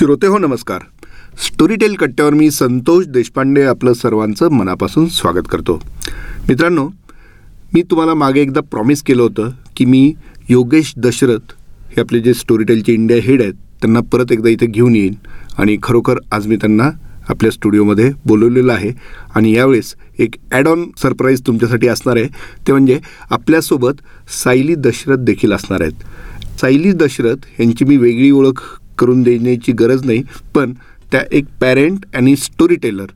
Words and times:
श्रोते 0.00 0.26
हो 0.26 0.38
नमस्कार. 0.38 0.80
स्टोरीटेल 1.38 1.94
कट्ट्यावर 1.94 2.34
मी 2.34 2.50
संतोष 2.50 3.06
देशपांडे 3.06 3.62
आपलं 3.62 3.92
सर्वांचं 3.92 4.48
मनापासून 4.50 5.08
स्वागत 5.08 5.48
करतो. 5.50 5.74
मित्रांनो 6.48 6.86
मी 7.74 7.82
तुम्हाला 7.82 8.14
मागे 8.14 8.40
एकदा 8.40 8.60
प्रॉमिस 8.60 9.02
केलं 9.02 9.22
होतं 9.22 9.50
की 9.76 9.84
मी 9.84 10.12
योगेश 10.48 10.92
दशरथ 10.96 11.52
हे 11.88 12.00
आपले 12.00 12.20
जे 12.20 12.34
स्टोरीटेलचे 12.34 12.92
इंडिया 12.92 13.18
हेड 13.22 13.42
आहेत 13.42 13.54
त्यांना 13.54 14.00
परत 14.12 14.32
एकदा 14.32 14.48
इथे 14.48 14.66
घेऊन 14.66 14.96
येईन 14.96 15.14
आणि 15.58 15.76
खरोखर 15.82 16.18
आज 16.32 16.46
मी 16.46 16.56
त्यांना 16.56 16.90
आपल्या 17.28 17.50
स्टुडिओमध्ये 17.50 18.10
बोलवलेलं 18.26 18.72
आहे. 18.72 18.92
आणि 19.34 19.54
यावेळेस 19.54 19.94
एक 20.18 20.36
ॲड 20.52 20.68
ऑन 20.68 20.90
सरप्राईज 21.02 21.42
तुमच्यासाठी 21.46 21.88
असणार 21.88 22.16
आहे. 22.16 22.26
ते 22.66 22.72
म्हणजे 22.72 23.00
आपल्यासोबत 23.30 24.02
सायली 24.44 24.74
दशरथ 24.74 25.24
देखील 25.24 25.52
असणार 25.52 25.80
आहेत. 25.80 26.58
सायली 26.60 26.92
दशरथ 26.92 27.60
यांची 27.60 27.84
मी 27.84 27.96
वेगळी 27.96 28.30
ओळख 28.30 28.79
करून 29.00 29.22
देण्याची 29.22 29.72
गरज 29.72 30.04
नाही 30.04 30.22
पण 30.54 30.72
त्या 31.12 31.22
एक 31.32 31.44
पॅरेंट 31.60 32.04
आणि 32.16 32.34
स्टोरी 32.36 32.76
टेलर 32.82 33.06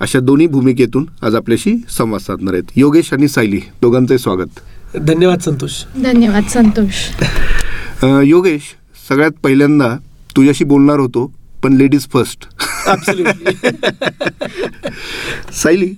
अशा 0.00 0.18
दोन्ही 0.20 0.46
भूमिकेतून 0.46 1.06
आज 1.22 1.34
आपल्याशी 1.34 1.74
संवाद 1.90 2.20
साधणार 2.20 2.54
आहेत. 2.54 2.70
योगेश 2.76 3.12
आणि 3.12 3.28
सायली 3.28 3.60
दोघांचे 3.82 4.18
स्वागत. 4.18 4.60
धन्यवाद 4.98 5.40
संतोष. 5.40 5.72
धन्यवाद 6.02 6.44
संतोष. 6.50 7.02
योगेश 8.24 8.74
सगळ्यात 9.08 9.32
पहिल्यांदा 9.42 9.88
तुझ्याशी 10.36 10.64
बोलणार 10.64 10.98
होतो 10.98 11.26
पण 11.62 11.76
लेडीज 11.76 12.06
फर्स्ट 12.12 12.46
सायली 15.54 15.92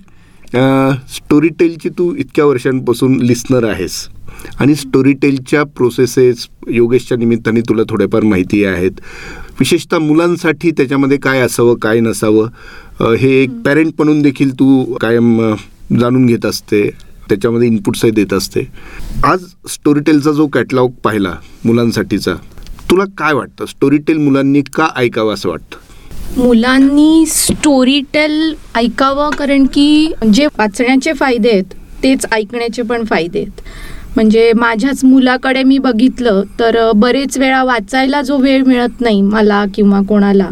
स्टोरी 0.55 1.47
टेलची 1.59 1.89
तू 1.89 2.13
इतक्या 2.15 2.45
वर्षांपासून 2.45 3.15
लिस्नर 3.21 3.63
आहेस. 3.69 4.07
आणि 4.59 4.75
स्टोरी 4.75 5.13
टेलच्या 5.13 5.63
प्रोसेसेस 5.77 6.47
योगेशच्या 6.69 7.17
निमित्ताने 7.17 7.61
तुला 7.61 7.83
थोड्याफार 7.89 8.23
माहिती 8.23 8.63
आहेत. 8.65 8.91
विशेषतः 9.59 9.99
मुलांसाठी 9.99 10.71
त्याच्यामध्ये 10.71 11.17
काय 11.17 11.39
असावं 11.41 11.75
काय 11.81 11.99
नसावं 11.99 13.15
हे 13.19 13.31
एक 13.41 13.51
पॅरेंट 13.65 13.93
म्हणून 13.97 14.21
देखील 14.21 14.53
तू 14.53 14.83
कायम 15.01 15.39
जाणून 15.99 16.25
घेत 16.25 16.45
असते 16.45 16.89
त्याच्यामध्ये 17.29 17.67
इनपुट्सही 17.67 18.11
देत 18.11 18.33
असते. 18.33 18.67
आज 19.23 19.43
स्टोरीटेलचा 19.69 20.31
जो 20.31 20.47
कॅटलॉग 20.47 20.91
पाहिला 21.03 21.35
मुलांसाठीचा 21.65 22.33
तुला 22.89 23.03
काय 23.17 23.33
वाटतं? 23.33 23.65
स्टोरीटेल 23.65 24.17
मुलांनी 24.17 24.61
का 24.73 24.87
ऐकावं 24.95 25.33
असं 25.33 25.49
वाटतं? 25.49 25.77
मुलांनी 26.37 27.25
स्टोरी 27.27 27.99
टेल 28.13 28.53
ऐकावं 28.75 29.29
कारण 29.29 29.65
की 29.65 30.11
जे 30.33 30.45
वाचण्याचे 30.59 31.13
फायदे 31.13 31.49
आहेत 31.49 31.73
तेच 32.03 32.25
ऐकण्याचे 32.31 32.81
पण 32.81 33.03
फायदे 33.05 33.39
आहेत 33.39 33.61
म्हणजे 34.15 34.51
माझ्याच 34.55 35.03
मुलाकडे 35.03 35.63
मी 35.63 35.77
बघितलं 35.77 36.41
तर 36.59 36.77
बरेच 36.95 37.37
वेळा 37.37 37.63
वाचायला 37.63 38.21
जो 38.21 38.37
वेळ 38.37 38.63
मिळत 38.63 39.01
नाही 39.01 39.21
मला 39.21 39.63
किंवा 39.75 40.01
कोणाला 40.01 40.49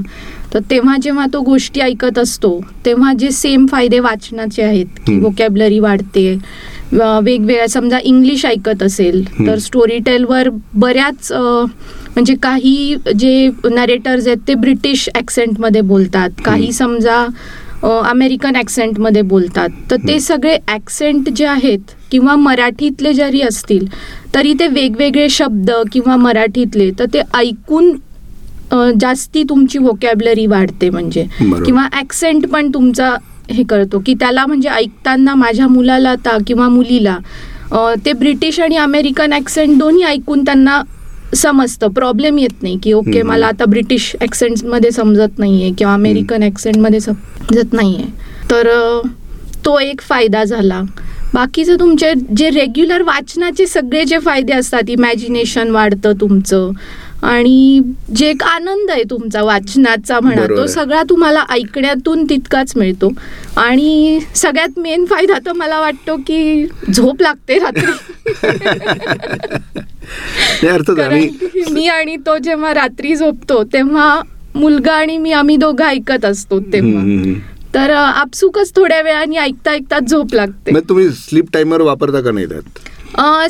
तर 0.53 0.59
तेव्हा 0.71 0.95
जेव्हा 1.01 1.25
तो 1.33 1.41
गोष्टी 1.41 1.81
ऐकत 1.81 2.17
असतो 2.19 2.59
तेव्हा 2.85 3.13
जे 3.13 3.31
सेम 3.31 3.65
फायदे 3.65 3.99
वाचनाचे 3.99 4.63
आहेत 4.63 4.85
की. 5.07 5.19
वोकॅबलरी 5.19 5.79
वाढते 5.79 6.33
वेगवेगळ्या 6.93 7.67
समजा 7.69 7.99
इंग्लिश 8.03 8.45
ऐकत 8.45 8.83
असेल. 8.83 9.23
तर 9.47 9.57
स्टोरी 9.59 9.97
टेलवर 10.05 10.49
बऱ्याच 10.73 11.31
म्हणजे 11.31 12.33
काही 12.43 12.95
जे 13.19 13.49
नरेटर्स 13.71 14.27
आहेत 14.27 14.47
ते 14.47 14.53
ब्रिटिश 14.53 15.07
ॲक्सेंटमध्ये 15.15 15.81
बोलतात. 15.81 16.29
काही 16.45 16.71
समजा 16.71 17.25
अमेरिकन 17.83 18.55
ॲक्सेंटमध्ये 18.55 19.21
बोलतात. 19.21 19.69
तर 19.91 19.95
ते 20.07 20.19
सगळे 20.19 20.57
ॲक्सेंट 20.67 21.29
जे 21.35 21.45
आहेत 21.45 21.91
किंवा 22.11 22.35
मराठीतले 22.35 23.13
जरी 23.13 23.41
असतील 23.41 23.85
तरी 24.35 24.53
ते 24.59 24.67
वेगवेगळे 24.67 25.27
शब्द 25.29 25.71
किंवा 25.91 26.15
मराठीतले 26.15 26.89
तर 26.99 27.05
ते 27.13 27.21
ऐकून 27.37 27.91
जास्ती 28.99 29.43
तुमची 29.49 29.79
वोकॅबलरी 29.79 30.45
वाढते 30.47 30.89
म्हणजे. 30.89 31.23
किंवा 31.65 31.87
ॲक्सेंट 31.93 32.45
पण 32.49 32.69
तुमचा 32.73 33.15
हे 33.51 33.63
करतो 33.69 33.99
की 34.05 34.13
त्याला 34.19 34.45
म्हणजे 34.45 34.69
ऐकताना 34.69 35.35
माझ्या 35.35 35.67
मुलाला 35.67 36.09
आता 36.11 36.37
किंवा 36.47 36.67
मुलीला 36.69 37.17
ते 38.05 38.13
ब्रिटिश 38.13 38.59
आणि 38.59 38.77
अमेरिकन 38.77 39.33
ॲक्सेंट 39.33 39.77
दोन्ही 39.79 40.03
ऐकून 40.03 40.43
त्यांना 40.45 40.81
समजतं. 41.35 41.87
प्रॉब्लेम 41.89 42.37
येत 42.37 42.63
नाही 42.63 42.77
की 42.83 42.93
ओके. 42.93 43.21
मला 43.21 43.47
आता 43.47 43.65
ब्रिटिश 43.65 44.15
ॲक्सेंटमध्ये 44.21 44.91
समजत 44.91 45.39
नाही 45.39 45.61
आहे 45.61 45.71
किंवा 45.77 45.93
अमेरिकन 45.93 46.43
ॲक्सेंटमध्ये 46.43 46.99
समजत 46.99 47.73
नाही 47.73 47.95
आहे 47.95 48.49
तर 48.49 48.67
तो 49.65 49.77
एक 49.79 50.01
फायदा 50.01 50.43
झाला. 50.43 50.81
बाकीचं 51.33 51.75
तुमचे 51.79 52.13
जे 52.37 52.49
रेग्युलर 52.49 53.01
वाचनाचे 53.01 53.65
सगळे 53.67 54.03
जे 54.05 54.17
फायदे 54.19 54.53
असतात 54.53 54.89
इमॅजिनेशन 54.89 55.69
वाढतं 55.71 56.13
तुमचं 56.21 56.71
आणि 57.21 57.81
जे 58.15 58.29
एक 58.29 58.43
आनंद 58.43 58.91
आहे 58.91 59.03
तुमचा 59.03 59.41
वाचनाचा 59.43 60.19
म्हणा 60.19 60.45
तो. 60.45 60.65
सगळा 60.67 61.03
तुम्हाला 61.09 61.43
ऐकण्यातून 61.49 62.23
तितकाच 62.25 62.73
मिळतो. 62.77 63.11
आणि 63.57 64.19
सगळ्यात 64.35 64.79
मेन 64.79 65.05
फायदा 65.05 65.37
तर 65.45 65.53
मला 65.53 65.79
वाटतो 65.79 66.15
की 66.17 66.65
झोप 66.93 67.21
लागते 67.21 67.59
रात्री. 67.59 67.91
मी 71.71 71.87
आणि 71.87 72.15
तो 72.15 72.37
जेव्हा 72.37 72.73
रात्री 72.73 73.15
झोपतो 73.15 73.63
तेव्हा 73.63 74.21
मुलगा 74.55 74.93
आणि 74.93 75.17
मी 75.17 75.31
आम्ही 75.31 75.55
दोघं 75.57 75.85
ऐकत 75.85 76.25
असतो 76.25 76.59
तेव्हा. 76.59 77.33
तर 77.73 77.89
आपसुकच 77.89 78.75
थोड्या 78.75 79.01
वेळाने 79.01 79.37
ऐकता 79.37 79.71
ऐकता 79.71 79.99
झोप 79.99 80.33
लागते. 80.33 80.79
तुम्ही 80.89 81.09
स्लीप 81.09 81.45
टायमर 81.53 81.81
वापरता 81.81 82.21
का 82.21 82.31
नाही 82.31 82.45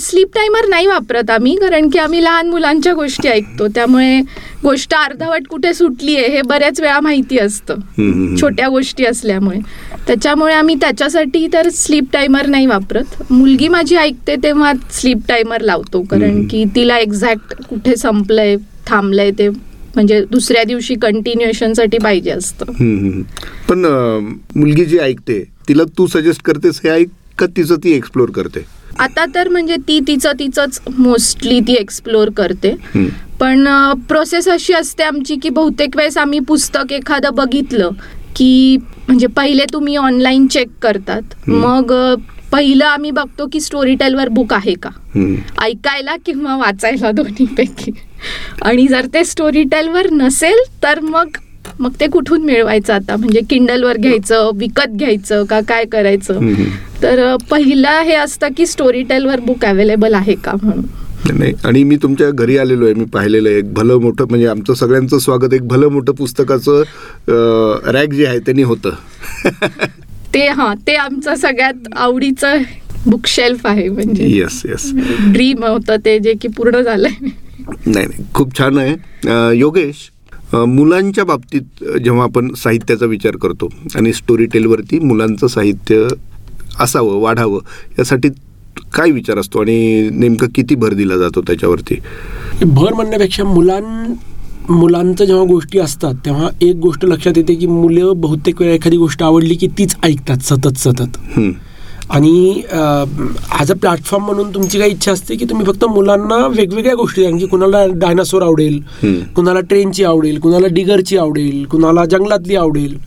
स्लीप 0.01 0.27
टायमर 0.35 0.67
नाही 0.69 0.87
वापरत 0.87 1.29
आम्ही 1.29 1.55
कारण 1.55 1.89
की 1.89 1.99
आम्ही 1.99 2.23
लहान 2.23 2.49
मुलांच्या 2.49 2.93
गोष्टी 2.93 3.27
ऐकतो 3.29 3.67
त्यामुळे 3.75 4.19
गोष्ट 4.63 4.93
अर्धवट 4.95 5.47
कुठे 5.49 5.73
सुटली 5.73 6.15
आहे 6.15 6.27
हे 6.35 6.41
बऱ्याच 6.41 6.79
वेळा 6.81 6.99
माहिती 6.99 7.37
असतं. 7.39 8.35
छोट्या 8.41 8.67
गोष्टी 8.69 9.05
असल्यामुळे 9.05 9.59
त्याच्यामुळे 10.07 10.53
आम्ही 10.53 10.75
त्याच्यासाठी 10.81 11.47
तर 11.53 11.69
स्लीप 11.73 12.11
टायमर 12.13 12.45
नाही 12.45 12.65
वापरत 12.65 13.21
मुलगी 13.31 13.67
माझी 13.67 13.95
ऐकते 13.97 14.35
तेव्हा 14.43 14.73
स्लीप 14.91 15.27
टायमर 15.27 15.61
लावतो 15.61 16.01
कारण. 16.11 16.45
की 16.47 16.63
तिला 16.75 16.97
एक्झॅक्ट 16.97 17.53
कुठे 17.69 17.95
संपलंय 17.95 18.55
थांबलंय 18.87 19.31
ते 19.31 19.49
म्हणजे 19.49 20.23
दुसऱ्या 20.31 20.63
दिवशी 20.63 20.95
कंटिन्युएशनसाठी 21.01 21.97
पाहिजे 21.97 22.31
असतं. 22.31 22.71
पण 23.69 23.85
मुलगी 24.55 24.85
जी 24.85 24.99
ऐकते 24.99 25.43
तिला 25.67 25.83
तू 25.97 26.07
सजेस्ट 26.07 26.41
करतेस 26.45 26.79
हे 26.83 26.89
ऐक 26.89 27.07
का 27.39 27.45
तिचं 27.55 27.75
ती 27.83 27.91
एक्सप्लोर 27.91 28.29
करते 28.29 28.65
आता 28.99 29.25
तर 29.35 29.47
म्हणजे 29.49 29.75
ती 29.87 29.99
तिचं 30.07 30.31
तिचंच 30.39 30.79
मोस्टली 30.97 31.59
ती 31.59 31.73
एक्सप्लोर 31.73 32.29
करते. 32.37 32.75
पण 33.39 33.67
प्रोसेस 34.07 34.47
अशी 34.47 34.73
असते 34.73 35.03
आमची 35.03 35.35
की 35.35 35.49
बहुतेक 35.49 35.95
वेळेस 35.97 36.17
आम्ही 36.17 36.39
पुस्तक 36.47 36.91
एखादं 36.93 37.35
बघितलं 37.35 37.89
की 38.35 38.77
म्हणजे 39.07 39.27
पहिले 39.27 39.65
तुम्ही 39.73 39.95
ऑनलाईन 39.95 40.47
चेक 40.47 40.69
करतात. 40.81 41.49
मग 41.49 41.93
पहिलं 42.51 42.85
आम्ही 42.85 43.11
बघतो 43.11 43.47
की 43.51 43.59
स्टोरी 43.59 43.95
टेलवर 43.95 44.29
बुक 44.29 44.53
आहे 44.53 44.73
का. 44.83 44.89
ऐकायला 45.63 46.15
किंवा 46.25 46.55
वाचायला 46.57 47.11
दोन्हीपैकी 47.11 47.91
आणि 48.61 48.87
जर 48.87 49.05
ते 49.13 49.23
स्टोरी 49.25 49.63
टेलवर 49.63 50.09
नसेल 50.11 50.63
तर 50.83 50.99
मग 50.99 51.37
मग 51.79 51.91
ते 51.99 52.07
कुठून 52.07 52.43
मिळवायचं 52.45 52.93
आता? 52.93 53.15
म्हणजे 53.15 53.39
किंडलवर 53.49 53.97
घ्यायचं 53.97 54.49
विकत 54.55 54.95
घ्यायचं 54.95 55.43
का 55.43 55.59
काय 55.61 55.85
करायचं. 55.85 56.39
तर 57.03 57.35
पहिलं 57.49 58.01
हे 58.01 58.13
असतं 58.15 58.47
की 58.57 58.65
स्टोरी 58.65 59.01
टेलवर 59.03 59.39
बुक 59.39 59.65
अवेलेबल 59.65 60.13
आहे 60.13 60.35
का 60.35 60.53
म्हणून? 60.63 60.85
नाही 61.29 61.53
आणि 61.65 61.83
मी 61.83 61.95
तुमच्या 61.95 62.29
घरी 62.31 62.57
आलेलो 62.57 62.85
आहे 62.85 62.93
मी 62.93 63.05
पाहिलेलं 63.05 63.49
आहे. 63.49 63.57
एक 63.57 63.73
भलं 63.73 63.99
मोठं 64.01 64.25
म्हणजे 64.29 64.47
आमचं 64.47 64.73
सगळ्यांचं 64.73 65.17
स्वागत 65.17 65.53
एक 65.53 65.67
भलं 65.67 65.89
मोठं 65.89 66.13
पुस्तकाचं 66.13 66.83
रॅक 67.91 68.13
जे 68.13 68.25
आहे 68.25 68.39
त्यांनी 68.39 68.63
होतं. 68.63 68.89
ते 70.33 70.47
हा 70.47 70.73
ते 70.87 70.95
आमचं 70.95 71.35
सगळ्यात 71.35 71.87
आवडीचं 71.95 72.61
बुकशेल्फ 73.05 73.65
आहे 73.67 73.87
म्हणजे. 73.89 74.25
येस 74.27 74.61
येस 74.65 74.91
ड्रीम 75.33 75.63
होतं 75.65 75.95
ते 76.05 76.17
जे 76.19 76.33
की 76.41 76.47
पूर्ण 76.47 76.81
झालंय. 76.81 77.27
नाही 77.85 78.05
नाही 78.07 78.23
खूप 78.33 78.57
छान 78.57 78.77
आहे. 78.77 78.95
योगेश 79.57 80.09
मुलांच्या 80.53 81.23
बाबतीत 81.23 81.83
जेव्हा 82.03 82.23
आपण 82.23 82.53
साहित्याचा 82.53 83.05
विचार 83.05 83.35
करतो 83.35 83.69
आणि 83.95 84.13
स्टोरी 84.13 84.45
टेलवरती 84.45 84.99
मुलांचं 84.99 85.47
साहित्य 85.47 86.07
असावं 86.79 87.19
वाढावं 87.21 87.59
यासाठी 87.99 88.29
काय 88.93 89.11
विचार 89.11 89.37
असतो 89.37 89.59
आणि 89.61 90.09
नेमकं 90.11 90.47
किती 90.55 90.75
भर 90.75 90.93
दिला 90.93 91.17
जातो 91.17 91.41
त्याच्यावरती 91.41 91.95
भर 92.65 92.93
म्हणण्यापेक्षा 92.93 93.43
मुलां 93.43 93.81
मुलांचं 94.69 95.25
जेव्हा 95.25 95.45
गोष्टी 95.45 95.79
असतात 95.79 96.15
तेव्हा 96.25 96.49
एक 96.61 96.75
गोष्ट 96.75 97.05
लक्षात 97.05 97.37
येते 97.37 97.53
की 97.55 97.67
मुलं 97.67 98.21
बहुतेक 98.21 98.61
वेळा 98.61 98.73
एखादी 98.73 98.97
गोष्ट 98.97 99.23
आवडली 99.23 99.55
की 99.55 99.67
तीच 99.77 99.95
ऐकतात 100.03 100.43
सतत 100.43 100.77
सतत. 100.77 101.17
आणि 102.11 102.61
ॲज 103.51 103.71
अ 103.71 103.75
प्लॅटफॉर्म 103.81 104.25
म्हणून 104.25 104.53
तुमची 104.53 104.79
काय 104.79 104.89
इच्छा 104.89 105.11
असते 105.11 105.35
की 105.35 105.45
तुम्ही 105.49 105.65
फक्त 105.65 105.85
मुलांना 105.89 106.35
वेगवेगळ्या 106.47 106.95
गोष्टी 106.95 107.25
की 107.37 107.45
कुणाला 107.47 107.85
डायनासोर 107.93 108.41
आवडेल. 108.41 108.79
कुणाला 109.35 109.59
ट्रेनची 109.59 110.03
आवडेल 110.03 110.39
कुणाला 110.39 110.67
डिगरची 110.73 111.17
आवडेल 111.17 111.63
कुणाला 111.71 112.05
जंगलातली 112.05 112.55
आवडेल. 112.55 112.97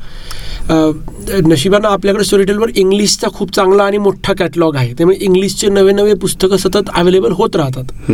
नशिबानं 1.46 1.88
आपल्याकडे 1.88 2.24
स्टोरीटेलवर 2.24 2.70
इंग्लिशचा 2.74 3.28
खूप 3.34 3.54
चांगला 3.54 3.84
आणि 3.84 3.98
मोठा 3.98 4.32
कॅटलॉग 4.38 4.76
आहे. 4.76 4.92
त्यामुळे 4.92 5.16
इंग्लिशचे 5.20 5.68
नवे 5.68 5.92
नवे 5.92 6.14
पुस्तकं 6.14 6.56
सतत 6.56 6.90
अवेलेबल 6.94 7.32
होत 7.32 7.56
राहतात. 7.56 8.10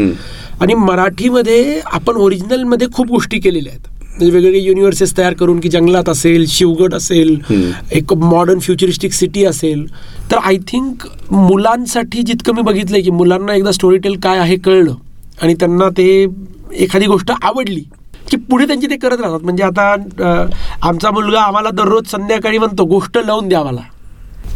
आणि 0.61 0.75
मराठीमध्ये 0.75 1.81
आपण 1.85 2.17
ओरिजिनलमध्ये 2.17 2.89
खूप 2.93 3.11
गोष्टी 3.11 3.39
केलेल्या 3.41 3.73
आहेत. 3.73 3.87
म्हणजे 4.21 4.37
वेगवेगळे 4.37 4.61
युनिव्हर्सेस 4.61 5.17
तयार 5.17 5.35
करून 5.35 5.61
की 5.61 5.69
जंगलात 5.69 6.09
असेल 6.09 6.45
शिवगड 6.49 6.95
असेल 6.95 7.37
एक 7.93 8.13
मॉडर्न 8.15 8.59
फ्युचरिस्टिक 8.59 9.13
सिटी 9.13 9.45
असेल. 9.45 9.85
तर 10.31 10.37
आय 10.39 10.57
थिंक 10.69 11.07
मुलांसाठी 11.31 12.23
जितकं 12.23 12.55
मी 12.55 12.63
बघितलंय 12.63 13.01
की 13.01 13.11
मुलांना 13.11 13.55
एकदा 13.55 13.71
स्टोरी 13.73 13.99
टेल 13.99 14.19
काय 14.23 14.39
आहे 14.39 14.57
कळलं 14.57 14.95
आणि 15.43 15.55
त्यांना 15.61 15.89
ते 15.97 16.27
एखादी 16.73 17.07
गोष्ट 17.07 17.31
आवडली 17.33 17.83
की 18.31 18.37
पुढे 18.51 18.67
त्यांची 18.67 18.87
ते 18.87 18.97
करत 18.97 19.21
राहतात. 19.21 19.41
म्हणजे 19.43 19.63
आता 19.65 19.95
आमचा 20.83 21.11
मुलगा 21.11 21.41
आम्हाला 21.41 21.71
दररोज 21.75 22.11
संध्याकाळी 22.11 22.59
म्हणतो 22.59 22.85
गोष्ट 22.87 23.19
लावून 23.19 23.49
द्या 23.49 23.63
मला. 23.65 23.81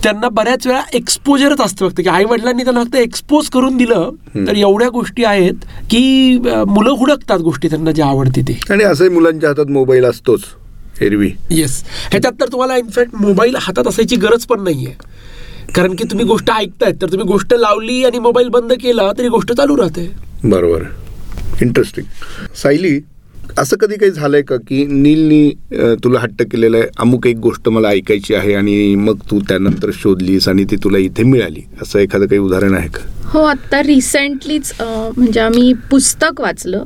त्यांना 0.04 0.28
बऱ्याच 0.28 0.66
वेळा 0.66 0.80
एक्सपोजरच 0.94 1.60
असतं 1.60 1.88
फक्त. 1.88 2.00
की 2.00 2.08
आई 2.08 2.24
वडिलांनी 2.24 2.64
त्यांना 2.64 2.82
फक्त 2.84 2.96
एक्सपोज 2.96 3.48
करून 3.50 3.76
दिलं 3.76 4.10
तर 4.36 4.56
एवढ्या 4.56 4.88
गोष्टी 4.88 5.24
आहेत 5.24 5.64
की 5.90 6.38
मुलं 6.68 6.90
हुडकतात 6.90 7.38
गोष्टी 7.38 7.68
त्यांना 7.68 7.92
जे 7.92 8.02
आवडते 8.02 8.42
ते. 8.48 8.58
आणि 8.70 8.84
असंही 8.84 9.10
मुलांच्या 9.10 9.48
हातात 9.48 9.70
मोबाईल 9.70 10.04
असतोच 10.04 10.44
एरवी. 11.02 11.30
येस 11.50 11.82
ह्याच्यात 12.10 12.40
तर 12.40 12.52
तुम्हाला 12.52 12.76
इनफॅक्ट 12.76 13.14
मोबाईल 13.14 13.56
हातात 13.60 13.88
असायची 13.88 14.16
गरज 14.16 14.44
पण 14.46 14.62
नाहीये. 14.64 14.92
कारण 15.74 15.94
की 15.94 16.04
तुम्ही 16.04 16.26
गोष्ट 16.26 16.50
ऐकतायत 16.50 16.94
तर 17.02 17.10
तुम्ही 17.12 17.26
गोष्ट 17.26 17.54
लावली 17.54 18.04
आणि 18.04 18.18
मोबाईल 18.18 18.48
बंद 18.48 18.72
केला 18.72 19.10
तरी 19.18 19.28
गोष्ट 19.28 19.52
चालू 19.52 19.76
राहते. 19.76 20.10
बरोबर. 20.44 20.82
इंटरेस्टिंग 21.62 22.06
सायली 22.62 22.98
असं 23.58 23.76
कधी 23.80 23.96
काही 23.96 24.10
झालंय 24.10 24.42
का 24.42 24.56
की 24.68 24.84
नीलनी 24.86 25.50
तुला 26.04 26.20
हट्ट 26.20 26.42
केलेला 26.52 26.76
आहे? 26.76 26.86
अमुक 27.00 27.26
एक 27.26 27.36
गोष्ट 27.40 27.68
मला 27.68 27.88
ऐकायची 27.88 28.34
आहे 28.34 28.54
आणि 28.54 28.94
मग 28.94 29.18
तू 29.30 29.38
त्यानंतर 29.48 29.90
शोधलीस 29.94 30.48
आणि 30.48 30.64
ती 30.70 30.76
तुला 30.84 30.98
इथे 30.98 31.22
मिळाली. 31.24 31.60
असं 31.82 31.98
एखादं 31.98 32.26
काही 32.26 32.38
उदाहरण 32.40 32.74
आहे 32.74 32.88
का? 32.88 33.00
हो 33.32 33.42
आत्ता 33.44 33.82
रिसेंटलीच 33.82 34.72
म्हणजे 34.80 35.40
आम्ही 35.40 35.72
पुस्तक 35.90 36.40
वाचलं. 36.40 36.84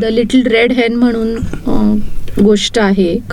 द 0.00 0.04
लिटल 0.04 0.46
रेड 0.52 0.72
हेन 0.72 0.96
म्हणून 0.96 1.98
गोष्ट 2.42 2.78
आहे 2.78 3.08
एक. 3.08 3.32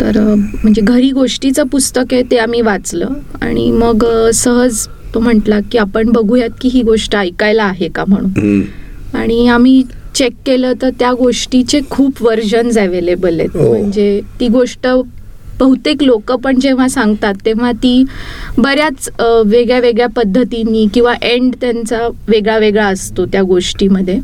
तर 0.00 0.18
म्हणजे 0.24 0.82
घरी 0.82 1.10
गोष्टीचं 1.12 1.66
पुस्तक 1.72 2.12
आहे 2.12 2.22
ते 2.30 2.36
आम्ही 2.38 2.60
वाचलं. 2.60 3.12
आणि 3.40 3.70
मग 3.72 4.04
सहज 4.34 4.86
तो 5.14 5.20
म्हटला 5.20 5.58
की 5.72 5.78
आपण 5.78 6.10
बघूयात 6.12 6.50
की 6.60 6.68
ही 6.68 6.82
गोष्ट 6.82 7.16
ऐकायला 7.16 7.64
आहे 7.64 7.88
का 7.88 8.04
म्हणून. 8.08 8.62
आणि 9.16 9.46
आम्ही 9.48 9.82
चेक 10.14 10.32
केलं 10.46 10.72
तर 10.82 10.90
त्या 10.98 11.12
गोष्टीचे 11.12 11.80
खूप 11.90 12.22
व्हर्जन्स 12.22 12.78
अवेलेबल 12.78 13.40
आहेत 13.40 13.56
हो. 13.56 13.68
म्हणजे 13.68 14.20
ती 14.40 14.48
गोष्ट 14.48 14.86
बहुतेक 15.58 16.02
लोक 16.02 16.32
पण 16.32 16.58
जेव्हा 16.58 16.88
सांगतात 16.88 17.34
तेव्हा 17.46 17.70
ती 17.72 18.04
बऱ्याच 18.58 19.08
वेगळ्या 19.20 19.78
वेगळ्या 19.78 20.06
पद्धतीने 20.06 20.86
किंवा 20.94 21.14
एंड 21.22 21.54
त्यांचा 21.60 22.06
वेगळा 22.28 22.56
वेगळा 22.58 22.86
असतो 22.86 23.26
त्या 23.26 23.42
गोष्टीमध्ये. 23.42 24.18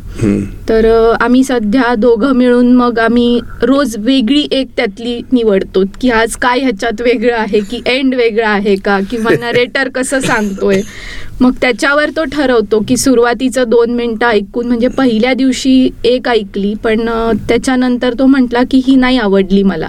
तर 0.69 0.87
आम्ही 1.21 1.43
सध्या 1.45 1.95
दोघं 1.95 2.33
मिळून 2.33 2.73
मग 2.73 2.99
आम्ही 2.99 3.41
रोज 3.63 3.97
वेगळी 3.99 4.47
एक 4.51 4.69
त्यातली 4.77 5.21
निवडतो 5.33 5.83
की 6.01 6.11
आज 6.11 6.37
काय 6.37 6.61
ह्याच्यात 6.61 7.01
वेगळं 7.01 7.37
आहे 7.37 7.61
की 7.61 7.81
एंड 7.87 8.15
वेगळा 8.15 8.49
आहे 8.49 8.77
का 8.77 8.99
किंवा 9.11 9.31
नरेटर 9.41 9.89
कसं 9.89 10.21
सांगतोय. 10.21 10.81
मग 11.41 11.53
त्याच्यावर 11.61 12.11
तो 12.11 12.25
ठरवतो 12.25 12.81
की 12.89 12.97
सुरुवातीचं 12.97 13.69
दोन 13.69 13.91
मिनटं 13.91 14.27
ऐकून 14.27 14.67
म्हणजे 14.67 14.89
पहिल्या 14.89 15.33
दिवशी 15.35 15.91
एक 16.05 16.29
ऐकली 16.29 16.75
पण 16.75 17.09
त्याच्यानंतर 17.49 18.15
तो 18.19 18.27
म्हटला 18.27 18.63
की 18.71 18.83
ही 18.87 18.97
नाही 18.97 19.19
आवडली 19.19 19.63
मला. 19.63 19.89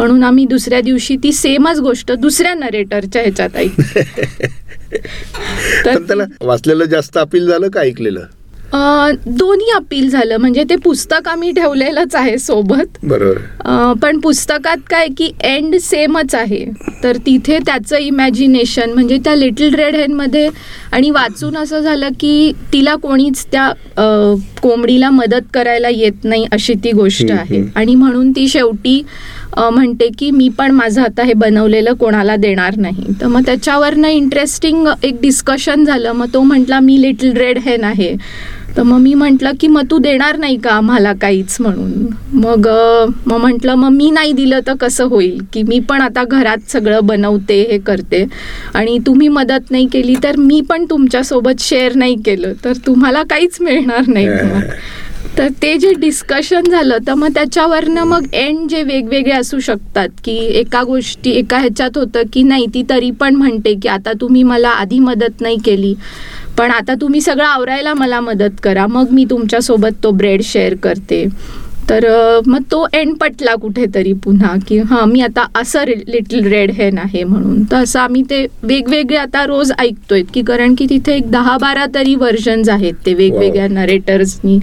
म्हणून 0.00 0.24
आम्ही 0.24 0.44
दुसऱ्या 0.44 0.80
दिवशी 0.80 1.16
ती 1.16 1.32
सेमच 1.32 1.78
गोष्ट 1.78 2.12
दुसऱ्या 2.12 2.54
नरेटरच्या 2.54 3.22
ह्याच्यात 3.22 3.56
ऐकली. 3.56 4.02
त्याला 5.84 6.24
वाचलेलं 6.40 6.84
जास्त 6.84 7.18
अपील 7.18 7.46
झालं 7.46 7.68
का 7.68 7.80
ऐकलेलं? 7.80 8.24
दोन्ही 8.72 9.70
अपील 9.70 10.08
झालं. 10.10 10.36
म्हणजे 10.36 10.64
ते 10.70 10.76
पुस्तक 10.76 11.28
आम्ही 11.28 11.50
ठेवलेलंच 11.52 12.14
आहे 12.14 12.36
सोबत. 12.38 12.98
बरोबर. 13.02 13.92
पण 14.02 14.18
पुस्तकात 14.20 14.76
काय 14.90 15.06
की 15.18 15.30
एंड 15.40 15.76
सेमच 15.76 16.34
आहे. 16.34 16.64
तर 17.02 17.16
तिथे 17.16 17.58
त्याचं 17.58 17.96
इमॅजिनेशन 17.96 18.92
म्हणजे 18.92 19.18
त्या 19.24 19.34
लिटल 19.34 19.74
रेड 19.74 19.96
हेनमध्ये 19.96 20.48
आणि 20.92 21.10
वाचून 21.10 21.56
असं 21.56 21.80
झालं 21.80 22.08
की 22.20 22.52
तिला 22.72 22.94
कोणीच 22.94 23.44
त्या 23.52 23.70
कोंबडीला 24.62 25.10
मदत 25.10 25.50
करायला 25.54 25.88
येत 25.88 26.24
नाही 26.24 26.46
अशी 26.52 26.74
ती 26.84 26.92
गोष्ट 26.92 27.30
आहे. 27.30 27.62
आणि 27.74 27.94
म्हणून 27.94 28.30
ती 28.30 28.48
शेवटी 28.48 29.02
म्हणते 29.58 30.08
की 30.18 30.30
मी 30.30 30.48
पण 30.48 30.70
माझं 30.70 31.02
आता 31.02 31.22
हे 31.22 31.32
बनवलेलं 31.32 31.94
कोणाला 31.94 32.36
देणार 32.36 32.76
नाही. 32.76 33.04
तर 33.20 33.26
मग 33.26 33.42
त्याच्यावरनं 33.46 34.08
इंटरेस्टिंग 34.08 34.86
एक 35.02 35.20
डिस्कशन 35.22 35.84
झालं. 35.84 36.12
मग 36.12 36.26
तो 36.34 36.42
म्हटला 36.42 36.80
मी 36.80 37.00
लिटल 37.02 37.32
रेड 37.32 37.58
हेन 37.58 37.84
आहे. 37.84 38.16
तर 38.76 38.82
मग 38.82 38.98
मी 38.98 39.14
म्हटलं 39.14 39.52
की 39.60 39.68
मग 39.68 39.86
तू 39.90 39.98
देणार 39.98 40.36
नाही 40.36 40.56
का 40.56 40.70
आम्हाला 40.70 41.12
काहीच 41.12 41.56
म्हणून? 41.60 42.06
मग 42.32 42.68
मग 43.26 43.36
म्हटलं 43.36 43.74
मग 43.74 43.90
मी 43.90 44.10
नाही 44.10 44.32
दिलं 44.32 44.60
तर 44.66 44.74
कसं 44.80 45.04
होईल? 45.04 45.38
की 45.52 45.62
मी 45.62 45.78
पण 45.78 46.00
आता 46.00 46.24
घरात 46.24 46.70
सगळं 46.70 47.06
बनवते 47.06 47.60
हे 47.70 47.78
करते 47.78 48.24
आणि 48.74 48.98
तुम्ही 49.06 49.28
मदत 49.28 49.70
नाही 49.70 49.86
केली 49.86 50.14
तर 50.22 50.36
मी 50.36 50.60
पण 50.60 50.84
तुमच्यासोबत 50.90 51.60
शेअर 51.60 51.94
नाही 51.94 52.16
केलं. 52.24 52.52
तर 52.64 52.72
तुम्हाला 52.86 53.22
काहीच 53.22 53.60
मिळणार 53.60 54.08
नाही 54.08 54.26
मग. 54.26 54.60
तर 55.38 55.48
ते 55.62 55.76
जे 55.78 55.92
डिस्कशन 55.94 56.64
झालं 56.70 56.98
तर 57.06 57.14
मग 57.14 57.28
त्याच्यावरनं 57.34 58.04
मग 58.04 58.26
एंड 58.32 58.68
जे 58.68 58.82
वेगवेगळे 58.82 59.32
असू 59.32 59.58
शकतात 59.60 60.08
की 60.24 60.36
एका 60.60 60.82
गोष्टी 60.82 61.30
एका 61.30 61.58
ह्याच्यात 61.58 61.98
होतं 61.98 62.22
की 62.32 62.42
नाही 62.42 62.66
ती 62.74 62.82
तरी 62.90 63.10
पण 63.20 63.36
म्हणते 63.36 63.74
की 63.82 63.88
आता 63.88 64.12
तुम्ही 64.20 64.42
मला 64.42 64.68
आधी 64.70 64.98
मदत 64.98 65.40
नाही 65.40 65.58
केली 65.64 65.94
पण 66.58 66.70
आता 66.70 66.94
तुम्ही 67.00 67.20
सगळं 67.20 67.44
आवरायला 67.44 67.94
मला 67.94 68.20
मदत 68.20 68.60
करा 68.62 68.86
मग 68.86 69.10
मी 69.12 69.24
तुमच्यासोबत 69.30 70.02
तो 70.02 70.10
ब्रेड 70.10 70.42
शेअर 70.42 70.74
करते. 70.82 71.26
तर 71.88 72.04
मग 72.46 72.62
तो 72.70 72.86
एंड 72.92 73.16
पटला 73.20 73.54
कुठेतरी 73.54 74.12
पुन्हा 74.24 74.54
की 74.68 74.78
हां 74.90 75.04
मी 75.08 75.20
आता 75.20 75.46
असं 75.60 75.84
लिटल 75.86 76.44
रेड 76.46 76.70
हेन 76.70 76.98
आहे 76.98 77.22
म्हणून. 77.24 77.62
तर 77.70 77.76
असं 77.76 78.00
आम्ही 78.00 78.22
ते 78.30 78.44
वेगवेगळे 78.62 79.16
आता 79.16 79.44
रोज 79.46 79.72
ऐकतोय 79.78 80.22
की 80.34 80.42
कारण 80.46 80.74
की 80.78 80.86
तिथे 80.90 81.14
एक 81.16 81.30
दहा 81.30 81.56
बारा 81.60 81.86
तरी 81.94 82.14
व्हर्जन्स 82.14 82.68
आहेत 82.68 82.94
ते 83.06 83.14
वेगवेगळ्या 83.14 83.66
नरेटर्सनी 83.68 84.58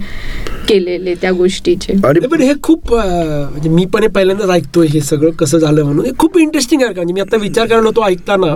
केलेले 0.68 1.14
त्या 1.22 1.32
गोष्टीचे. 1.32 1.94
आणि 2.08 2.28
पण 2.28 2.42
हे 2.42 2.54
खूप 2.64 2.94
म्हणजे 2.94 3.70
मी 3.70 3.86
पण 3.86 4.04
हे 4.04 4.08
पहिल्यांदाच 4.08 4.50
ऐकतोय 4.50 4.88
हे 4.88 5.02
सगळं 5.02 5.32
कसं 5.32 5.58
झालं 5.58 5.84
म्हणून. 5.84 6.06
हे 6.06 6.12
खूप 6.20 6.38
इंटरेस्टिंग 6.38 6.82
आहे 6.82 6.94
का 6.94 7.00
म्हणजे 7.00 7.14
मी 7.14 7.22
आता 7.22 7.38
विचार 7.38 7.68
करायला 7.68 7.88
होतो 7.88 8.06
ऐकताना 8.06 8.56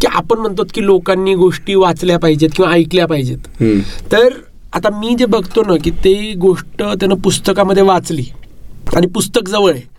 की 0.00 0.06
आपण 0.06 0.38
म्हणतो 0.38 0.62
की 0.74 0.84
लोकांनी 0.86 1.34
गोष्टी 1.34 1.74
वाचल्या 1.74 2.18
पाहिजेत 2.18 2.50
किंवा 2.56 2.72
ऐकल्या 2.72 3.06
पाहिजेत. 3.06 3.62
तर 4.12 4.28
आता 4.74 4.90
मी 5.00 5.14
जे 5.18 5.26
बघतो 5.26 5.62
ना 5.62 5.76
की 5.84 5.90
ते 6.04 6.32
गोष्ट 6.40 6.82
त्यानं 6.82 7.14
पुस्तकामध्ये 7.14 7.82
वाचली. 7.82 8.24
आणि 8.96 9.06
पुस्तक 9.06 9.48
जवळ 9.48 9.72
आहे. 9.72 9.93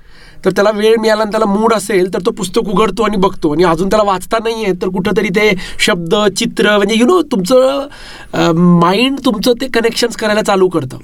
तर 0.45 0.51
त्याला 0.51 0.71
वेळ 0.75 0.95
मिळाला 1.01 1.21
आणि 1.21 1.31
त्याला 1.31 1.45
मूड 1.45 1.73
असेल 1.73 2.13
तर 2.13 2.19
तो 2.25 2.31
पुस्तक 2.31 2.69
उघडतो 2.69 3.03
आणि 3.03 3.17
बघतो. 3.17 3.51
आणि 3.53 3.63
अजून 3.63 3.89
त्याला 3.89 4.03
वाचता 4.05 4.37
नाही 4.43 4.63
आहे 4.63 4.73
तर 4.81 4.89
कुठंतरी 4.95 5.29
ते 5.35 5.49
शब्द 5.85 6.15
चित्र 6.37 6.75
म्हणजे 6.77 6.95
यु 6.99 7.05
नो 7.05 7.21
तुमचं 7.31 7.87
माइंड 8.81 9.19
तुमचं 9.25 9.53
ते 9.61 9.67
कनेक्शन्स 9.73 10.15
करायला 10.15 10.41
चालू 10.41 10.67
करतं. 10.69 10.97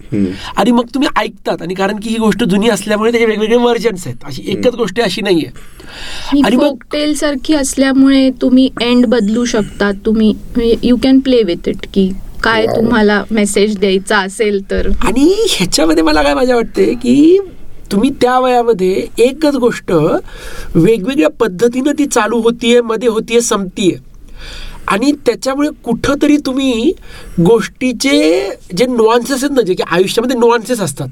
आणि 0.58 0.72
मग 0.72 0.86
तुम्ही 0.94 1.10
ऐकतात. 1.18 1.62
आणि 1.62 1.74
कारण 1.74 2.00
की 2.04 2.10
ही 2.10 2.18
गोष्ट 2.18 2.44
जुनी 2.44 2.70
असल्यामुळे 2.70 3.12
त्याचे 3.12 3.26
वेगवेगळे 3.26 3.58
व्हर्जन्स 3.58 4.08
आहेत. 4.08 4.18
अशी 4.26 4.44
एकच 4.52 4.76
गोष्ट 4.76 5.00
अशी 5.02 5.22
नाही 5.22 5.46
आहे 5.46 6.42
आणि 6.42 6.56
मग 6.56 6.62
फोकटेल 6.62 7.14
सारखी 7.16 7.54
असल्यामुळे 7.54 8.30
तुम्ही 8.42 8.70
एंड 8.82 9.06
बदलू 9.06 9.46
शकता 9.46 9.92
तुम्ही 10.06 10.34
you 10.84 10.98
can 11.04 11.20
play 11.20 11.42
with 11.44 11.70
it 11.70 11.86
की 11.94 12.10
काय. 12.44 12.66
तुम्हाला 12.68 13.24
मेसेज 13.32 13.78
द्यायचा 13.80 14.18
असेल 14.20 14.60
तर. 14.72 14.88
आणि 15.02 15.34
ह्याच्यामध्ये 15.50 16.04
मला 16.04 16.22
काय 16.24 16.34
मजा 16.34 16.56
वाटते 16.56 16.94
की 17.04 17.38
तुम्ही 17.92 18.10
त्या 18.22 18.40
वयामध्ये 18.40 19.08
एकच 19.18 19.56
गोष्ट 19.56 19.92
वेगवेगळ्या 20.76 21.30
पद्धतीनं 21.30 21.92
ती 22.00 22.06
चालू 22.06 22.42
होतीये 22.42 22.82
मध्ये 22.82 23.10
होतीये 23.10 23.42
संपतीये 23.42 23.96
आणि 24.88 25.12
त्याच्यामुळे 25.26 25.70
कुठंतरी 25.84 26.38
तुम्ही 26.38 26.92
गोष्टीचे 27.40 28.50
जे 28.78 28.86
नुआन्सेस 28.86 29.44
आहेत 29.44 29.56
ना 29.56 29.62
जे 29.62 29.74
की 29.74 29.84
आयुष्यामध्ये 29.92 30.38
नुआन्सेस 30.40 30.80
असतात. 30.82 31.08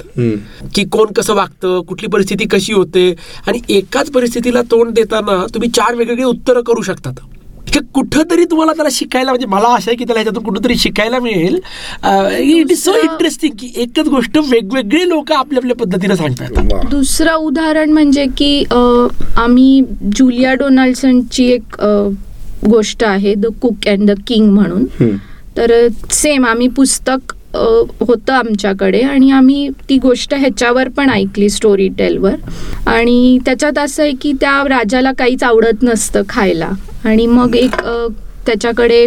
की 0.76 0.84
कोण 0.84 1.12
कसं 1.16 1.34
वागतं 1.34 1.82
कुठली 1.82 2.08
परिस्थिती 2.08 2.46
कशी 2.52 2.74
होते 2.74 3.14
आणि 3.48 3.60
एकाच 3.70 4.10
परिस्थितीला 4.12 4.62
तोंड 4.62 4.94
देताना 4.94 5.46
तुम्ही 5.54 5.70
चार 5.70 5.96
वेगवेगळी 5.96 6.24
उत्तरं 6.24 6.62
करू 6.62 6.82
शकतात 6.82 7.20
की 7.68 7.80
कुठंतरी 7.94 8.46
तुम्हाला 8.46 8.72
त्याला 8.72 8.90
शिकायला 8.92 9.32
म्हणजे 9.32 9.48
मला 9.48 9.68
आशा 9.68 9.92
आहे 9.92 9.96
की 9.96 10.04
त्याला 10.04 10.20
ह्याच्यातून 10.20 10.44
कुठंतरी 10.44 10.76
शिकायला 10.76 11.20
मिळेल. 11.20 11.56
इट 12.40 12.72
इज 12.72 12.80
सो 12.80 12.92
दुसरं- 12.92 13.12
इंटरेस्टिंग 13.12 13.54
की 13.60 13.72
एकच 13.76 14.08
गोष्ट 14.08 14.38
वेगवेगळे 14.38 15.10
लोक 15.10 15.32
आपल्या 15.32 15.58
आपल्या 15.58 15.76
पद्धतीने 15.76 16.16
सांगतात. 16.16 16.86
दुसरं 16.92 17.34
उदाहरण 17.34 17.92
म्हणजे 17.92 18.26
की 18.38 18.64
आम्ही 19.38 19.82
जुलिया 20.16 20.54
डोनाल्डसनची 20.54 21.46
एक 21.46 21.82
गोष्ट 22.70 23.04
आहे 23.04 23.34
the 23.34 23.46
cook 23.62 23.88
and 23.88 24.12
the 24.12 24.20
king 24.28 24.50
म्हणून. 24.50 24.86
तर 25.58 25.88
सेम 26.12 26.46
आम्ही 26.46 26.68
पुस्तक 26.68 27.34
होतं 28.00 28.34
आमच्याकडे 28.34 29.00
आणि 29.02 29.32
आम्ही 29.32 29.70
ती 29.90 29.98
गोष्ट 29.98 30.34
ह्याच्यावर 30.34 30.90
पण 30.90 31.10
ऐकली 31.10 31.50
स्टोरी 31.50 31.88
टेलवर 31.88 32.36
आणि 32.88 33.40
त्याच्यात 33.46 33.78
असं 33.78 34.04
आहे 34.04 34.12
की 34.22 34.32
त्या 34.32 34.62
राजाला 34.70 35.12
काहीच 35.12 35.44
आवडत 35.44 35.84
नसतं 35.84 36.22
खायला. 36.30 36.72
आणि 37.06 37.26
मग 37.26 37.56
एक 37.56 37.76
त्याच्याकडे 38.46 39.06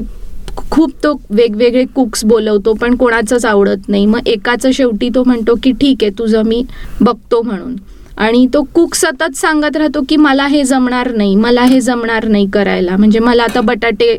खूप 0.70 0.92
तो 1.04 1.12
वेगवेगळे 1.30 1.84
कुक्स 1.94 2.24
बोलवतो 2.24 2.72
पण 2.80 2.94
कोणाचंच 2.96 3.44
आवडत 3.46 3.88
नाही. 3.88 4.06
मग 4.06 4.28
एकाचं 4.28 4.70
शेवटी 4.72 5.08
तो 5.14 5.22
म्हणतो 5.26 5.54
की 5.62 5.72
ठीक 5.80 6.02
आहे 6.02 6.10
तुझं 6.18 6.42
मी 6.46 6.62
बघतो 7.00 7.40
म्हणून. 7.42 7.76
आणि 8.16 8.46
तो 8.54 8.62
कुक 8.74 8.94
सतत 8.94 9.36
सांगत 9.36 9.76
राहतो 9.76 10.00
की 10.08 10.16
मला 10.16 10.46
हे 10.46 10.62
जमणार 10.64 11.10
नाही 11.12 11.34
मला 11.36 11.62
हे 11.64 11.80
जमणार 11.80 12.26
नाही 12.28 12.46
करायला. 12.52 12.96
म्हणजे 12.96 13.18
मला 13.18 13.44
आता 13.44 13.60
बटाटे 13.60 14.16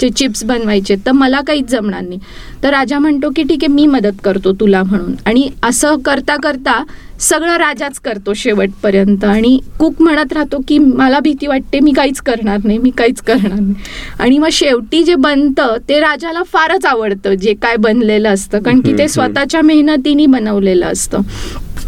चे 0.00 0.08
चिप्स 0.10 0.42
बनवायचे 0.44 0.94
तर 1.06 1.12
मला 1.12 1.40
काहीच 1.46 1.70
जमणार 1.70 2.02
नाही. 2.02 2.18
तर 2.62 2.70
राजा 2.70 2.98
म्हणतो 2.98 3.28
की 3.36 3.42
ठीक 3.42 3.62
आहे 3.62 3.72
मी 3.72 3.86
मदत 3.86 4.20
करतो 4.24 4.52
तुला 4.60 4.82
म्हणून. 4.82 5.14
आणि 5.26 5.48
असं 5.62 5.98
करता 6.04 6.36
करता 6.42 6.82
सगळं 7.20 7.56
राजाच 7.56 7.98
करतो 8.04 8.32
शेवटपर्यंत. 8.34 9.24
आणि 9.24 9.58
कुक 9.78 10.02
म्हणत 10.02 10.32
राहतो 10.32 10.58
की 10.68 10.78
मला 10.78 11.18
भीती 11.20 11.46
वाटते 11.46 11.80
मी 11.80 11.92
काहीच 11.96 12.20
करणार 12.20 12.58
नाही 12.64 12.78
मी 12.78 12.90
काहीच 12.98 13.20
करणार 13.20 13.58
नाही. 13.60 13.74
आणि 14.18 14.38
मग 14.38 14.48
शेवटी 14.52 15.02
जे 15.04 15.14
बनतं 15.14 15.76
ते 15.88 16.00
राजाला 16.00 16.42
फारच 16.52 16.86
आवडतं 16.86 17.34
जे 17.34 17.54
काय 17.62 17.76
बनलेलं 17.76 18.28
असतं. 18.28 18.62
कारण 18.62 18.80
की 18.80 18.98
ते 18.98 19.08
स्वतःच्या 19.08 19.62
मेहनतीने 19.62 20.26
बनवलेलं 20.26 20.86
असतं. 20.86 21.20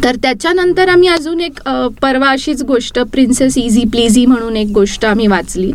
तर 0.04 0.16
त्याच्यानंतर 0.22 0.88
आम्ही 0.88 1.08
अजून 1.08 1.40
एक 1.40 1.60
परवा 2.02 2.28
अशीच 2.30 2.62
गोष्ट 2.62 2.98
प्रिन्सेस 3.12 3.56
इझी 3.58 3.84
प्लीझी 3.92 4.24
म्हणून 4.26 4.56
एक 4.56 4.68
गोष्ट 4.74 5.04
आम्ही 5.04 5.26
वाचली. 5.26 5.70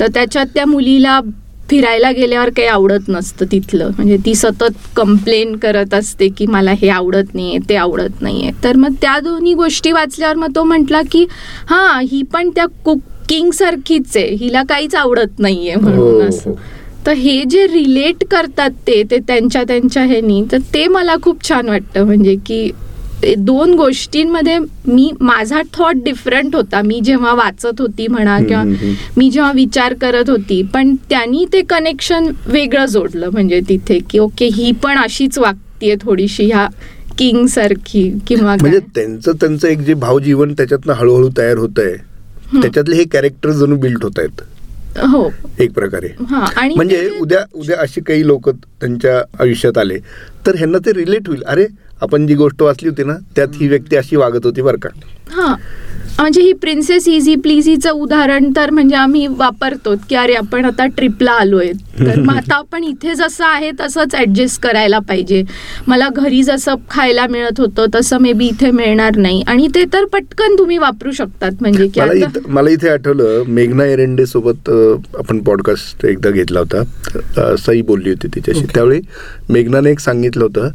तर 0.00 0.06
त्याच्यात 0.14 0.46
त्या 0.54 0.66
मुलीला 0.66 1.20
फिरायला 1.70 2.10
गेल्यावर 2.12 2.50
काही 2.50 2.68
आवडत 2.68 3.08
नसतं 3.08 3.46
तिथलं. 3.52 3.90
म्हणजे 3.96 4.16
ती 4.26 4.34
सतत 4.34 4.76
कंप्लेन 4.96 5.56
करत 5.56 5.94
असते 5.94 6.28
की 6.28 6.46
मला 6.46 6.72
हे 6.72 6.88
आवडत 6.88 7.34
नाहीये 7.34 7.58
ते 7.68 7.76
आवडत 7.76 8.22
नाहीये. 8.22 8.50
तर 8.64 8.76
मग 8.76 8.94
त्या 9.00 9.18
दोन्ही 9.20 9.54
गोष्टी 9.54 9.92
वाचल्यावर 9.92 10.36
मग 10.36 10.54
तो 10.56 10.64
म्हटला 10.64 11.02
की 11.12 11.26
हां 11.66 12.02
ही 12.02 12.22
पण 12.22 12.50
त्या 12.50 12.66
कुकिंग 12.84 13.50
सारखीच 13.50 14.16
आहे. 14.16 14.28
हिला 14.28 14.62
काहीच 14.62 14.94
आवडत 14.94 15.38
नाहीये 15.38 15.74
हो, 15.74 15.80
म्हणून 15.80 16.14
हो. 16.14 16.28
असं. 16.28 16.54
तर 17.06 17.12
हे 17.12 17.44
जे 17.44 17.66
रिलेट 17.66 18.24
करतात 18.30 18.70
ते 18.86 19.02
ते 19.10 19.18
त्यांच्या 19.18 19.62
त्यांच्या 19.64 20.04
ह्यानी 20.04 20.42
तर 20.52 20.58
ते 20.74 20.88
मला 20.88 21.14
खूप 21.22 21.48
छान 21.48 21.68
वाटतं. 21.68 22.04
म्हणजे 22.04 22.36
की 22.36 22.70
ते 23.26 23.34
दोन 23.36 23.72
गोष्टींमध्ये 23.74 24.58
मी 24.86 25.10
माझा 25.20 25.60
थॉट 25.74 26.02
डिफरंट 26.02 26.54
होता. 26.56 26.80
मी 26.82 27.00
जेव्हा 27.04 27.32
वाचत 27.34 27.80
होती 27.80 28.06
म्हणा 28.08 28.38
किंवा. 28.38 28.62
मी 29.16 29.30
जेव्हा 29.30 29.50
विचार 29.52 29.94
करत 29.94 30.30
होती 30.30 30.60
पण 30.74 30.94
त्यांनी 31.10 31.44
ते 31.52 31.62
कनेक्शन 31.70 32.30
वेगळं 32.46 32.84
जोडलं 32.86 33.30
म्हणजे 33.32 33.60
तिथे 33.68 33.98
की 34.10 34.18
ओके 34.18 34.48
ही 34.54 34.70
पण 34.82 34.98
अशीच 34.98 35.38
वागतीये 35.38 35.96
थोडीशी 36.02 36.46
ह्या 36.46 36.66
किंग 37.18 37.46
सारखी 37.46 38.10
किंवा 38.26 38.54
म्हणजे. 38.60 38.78
त्यांचं 38.94 39.32
त्यांचं 39.32 39.68
एक 39.68 39.80
जे 39.80 39.94
भावजीवन 39.94 40.52
त्याच्यातनं 40.52 40.92
हळूहळू 40.92 41.30
तयार 41.38 41.56
होत 41.56 41.78
आहे 41.78 42.60
त्याच्यातले 42.62 42.96
हे 42.96 43.04
कॅरेक्टर 43.04 43.50
जणू 43.50 43.76
बिल्ड 43.76 44.04
होत 44.04 44.18
आहेत 44.18 44.40
हो. 45.04 45.28
एक 45.60 45.72
प्रकारे. 45.72 46.08
आणि 46.56 46.74
म्हणजे 46.74 47.08
उद्या 47.20 47.40
उद्या 47.54 47.76
अशी 47.80 48.00
काही 48.00 48.26
लोक 48.26 48.48
त्यांच्या 48.50 49.20
आयुष्यात 49.40 49.78
आले. 49.78 49.98
तर 50.46 50.56
ह्यांना 50.56 50.78
ते 50.86 50.92
रिलेट 50.92 51.28
होईल. 51.28 51.42
अरे 51.46 51.66
आपण 52.02 52.26
जी 52.26 52.34
गोष्ट 52.34 52.62
वाचली 52.62 52.88
होती 52.88 53.04
ना 53.04 53.14
त्यात 53.36 53.48
ही 53.60 53.68
व्यक्ती 53.68 53.96
अशी 53.96 54.16
वागत 54.16 54.46
होती 54.46 54.62
बरं 54.62 54.78
का. 54.78 54.88
हा. 55.30 55.54
म्हणजे 56.18 56.40
ही 56.42 56.52
प्रिन्सेस 56.52 57.06
इझी 57.08 57.34
प्लीझीचं 57.34 57.90
उदाहरण 57.90 58.50
तर 58.56 58.70
म्हणजे 58.70 58.96
आम्ही 58.96 59.26
वापरतो 59.26 59.94
की 60.08 60.14
अरे 60.16 60.34
आपण 60.34 60.64
आता 60.64 60.86
ट्रिपला 60.86 61.32
आलोय. 61.32 61.70
तर 61.98 62.20
मग 62.20 62.36
आता 62.36 62.54
आपण 62.56 62.84
इथे 62.84 63.14
जसं 63.14 63.44
आहे 63.44 63.70
तसंच 63.80 64.14
ऍडजस्ट 64.14 64.60
करायला 64.62 64.98
पाहिजे. 64.98 65.42
मला 65.86 66.08
घरी 66.08 66.42
जसं 66.42 66.74
खायला 66.90 67.26
मिळत 67.30 67.60
होतं 67.60 67.86
तसं 67.94 68.20
मे 68.20 68.32
बी 68.32 68.46
इथे 68.46 68.70
मिळणार 68.70 69.16
नाही. 69.16 69.42
आणि 69.48 69.68
ते 69.74 69.84
तर 69.92 70.04
पटकन 70.04 70.54
तुम्ही 70.58 70.78
वापरू 70.78 71.12
शकतात. 71.12 71.52
म्हणजे 71.60 71.86
की 71.88 72.40
मला 72.48 72.70
इथं 72.70 72.92
आठवलं 72.92 73.42
मेघना 73.48 73.84
एरंडे 73.84 74.26
सोबत 74.26 74.70
आपण 75.18 75.38
पॉडकास्ट 75.38 76.04
एकदा 76.06 76.30
घेतला 76.30 76.60
होता. 76.60 77.54
सई 77.56 77.82
बोलली 77.82 78.10
होती 78.10 78.28
तिच्याशी. 78.34 78.64
त्यावेळी 78.74 79.00
मेघनाने 79.50 79.90
एक 79.90 80.00
सांगितलं 80.00 80.35
होतं 80.42 80.68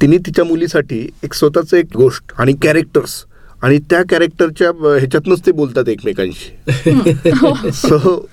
तिने 0.00 0.16
तिच्या 0.18 0.44
मुलीसाठी 0.44 0.98
एक 1.24 1.34
स्वतःचं 1.34 1.76
एक 1.76 1.96
गोष्ट 1.96 2.32
आणि 2.38 2.52
कॅरेक्टर्स 2.62 3.24
आणि 3.62 3.78
त्या 3.90 4.02
कॅरेक्टरच्या 4.10 4.70
ह्याच्यातनंच 4.98 5.40
ते 5.46 5.52
बोलतात 5.52 5.88
एकमेकांशी. 5.88 7.70
So 7.72 8.28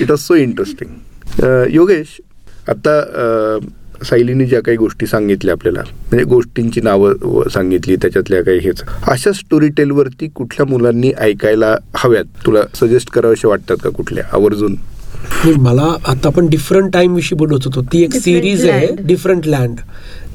it 0.00 0.10
was 0.10 0.18
so 0.18 0.34
interesting 0.34 1.70
Yogesh 1.72 2.20
आता 2.68 3.00
सायलीने 4.04 4.44
ज्या 4.46 4.60
काही 4.62 4.76
गोष्टी 4.76 5.06
सांगितल्या 5.06 5.54
आपल्याला 5.54 5.80
म्हणजे 5.82 6.24
गोष्टींची 6.24 6.80
नावं 6.80 7.48
सांगितली 7.48 7.96
त्याच्यातल्या 7.96 8.42
काही 8.44 8.58
हेच. 8.58 8.82
अशा 9.08 9.32
स्टोरी 9.32 9.68
टेलवरती 9.68 10.28
कुठल्या 10.28 10.66
मुलांनी 10.66 11.12
ऐकायला 11.18 11.74
हव्यात? 11.94 12.24
तुला 12.46 12.60
सजेस्ट 12.74 13.10
करावेसे 13.10 13.48
वाटतात 13.48 13.76
का 13.84 13.90
कुठल्या? 13.90 14.24
आवर्जून? 14.32 14.76
मला 15.58 15.96
आता 16.06 16.28
आपण 16.28 16.48
डिफरंट 16.48 16.92
टाइम 16.92 17.14
विषयी 17.14 17.36
बोलत 17.36 17.64
होतो. 17.64 17.82
ती 17.82 18.02
एक 18.02 18.08
Different 18.08 18.24
सिरीज 18.24 18.68
आहे 18.68 18.86
Land. 18.86 19.00
डिफरंट 19.00 19.46
लँड 19.46 19.76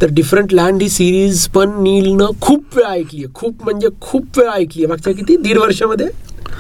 तर 0.02 0.08
डिफरंट 0.12 0.54
लँड 0.54 0.82
ही 0.82 0.90
सिरीज 0.90 1.48
पण 1.48 1.70
नीलनं 1.84 2.26
खूप 2.42 2.64
वेळा 2.76 2.90
ऐकली 2.90 3.20
आहे. 3.20 3.34
खूप 3.34 3.64
म्हणजे 3.64 3.88
खूप 4.02 4.26
वेळा 4.38 4.52
ऐकली 4.52 4.84
आहे. 4.84 4.86
मागच्या 4.86 5.14
किती? 5.14 5.38
दीड 5.38 5.58
वर्षामध्ये? 5.58 6.08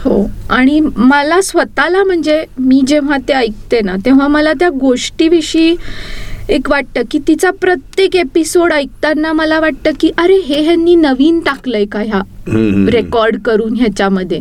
हो. 0.03 0.29
आणि 0.50 0.79
मला 0.98 1.41
स्वतःला 1.41 2.03
म्हणजे 2.03 2.46
मी 2.60 2.82
जेव्हा 2.88 3.17
ते 3.27 3.34
ऐकते 3.34 3.82
ना 3.82 3.96
तेव्हा 4.05 4.27
मला 4.27 4.53
त्या 4.53 4.70
गोष्टीविषयी 4.70 5.75
एक 6.50 6.70
वाटतं 6.70 7.01
की 7.12 7.20
तिचा 7.27 7.51
प्रत्येक 7.51 8.15
एपिसोड 8.15 8.74
ऐकताना 8.74 9.34
मला 9.34 9.60
वाटतं 9.60 9.91
की 10.00 10.12
अरे 10.17 10.36
हे 10.36 10.62
ह्यांनी 10.62 10.96
नवीन 10.96 11.39
टाकलंय 11.39 11.86
का 11.86 12.00
ह्या. 12.00 12.22
रेकॉर्ड 12.91 13.41
करून 13.41 13.75
ह्याच्यामध्ये? 13.75 14.39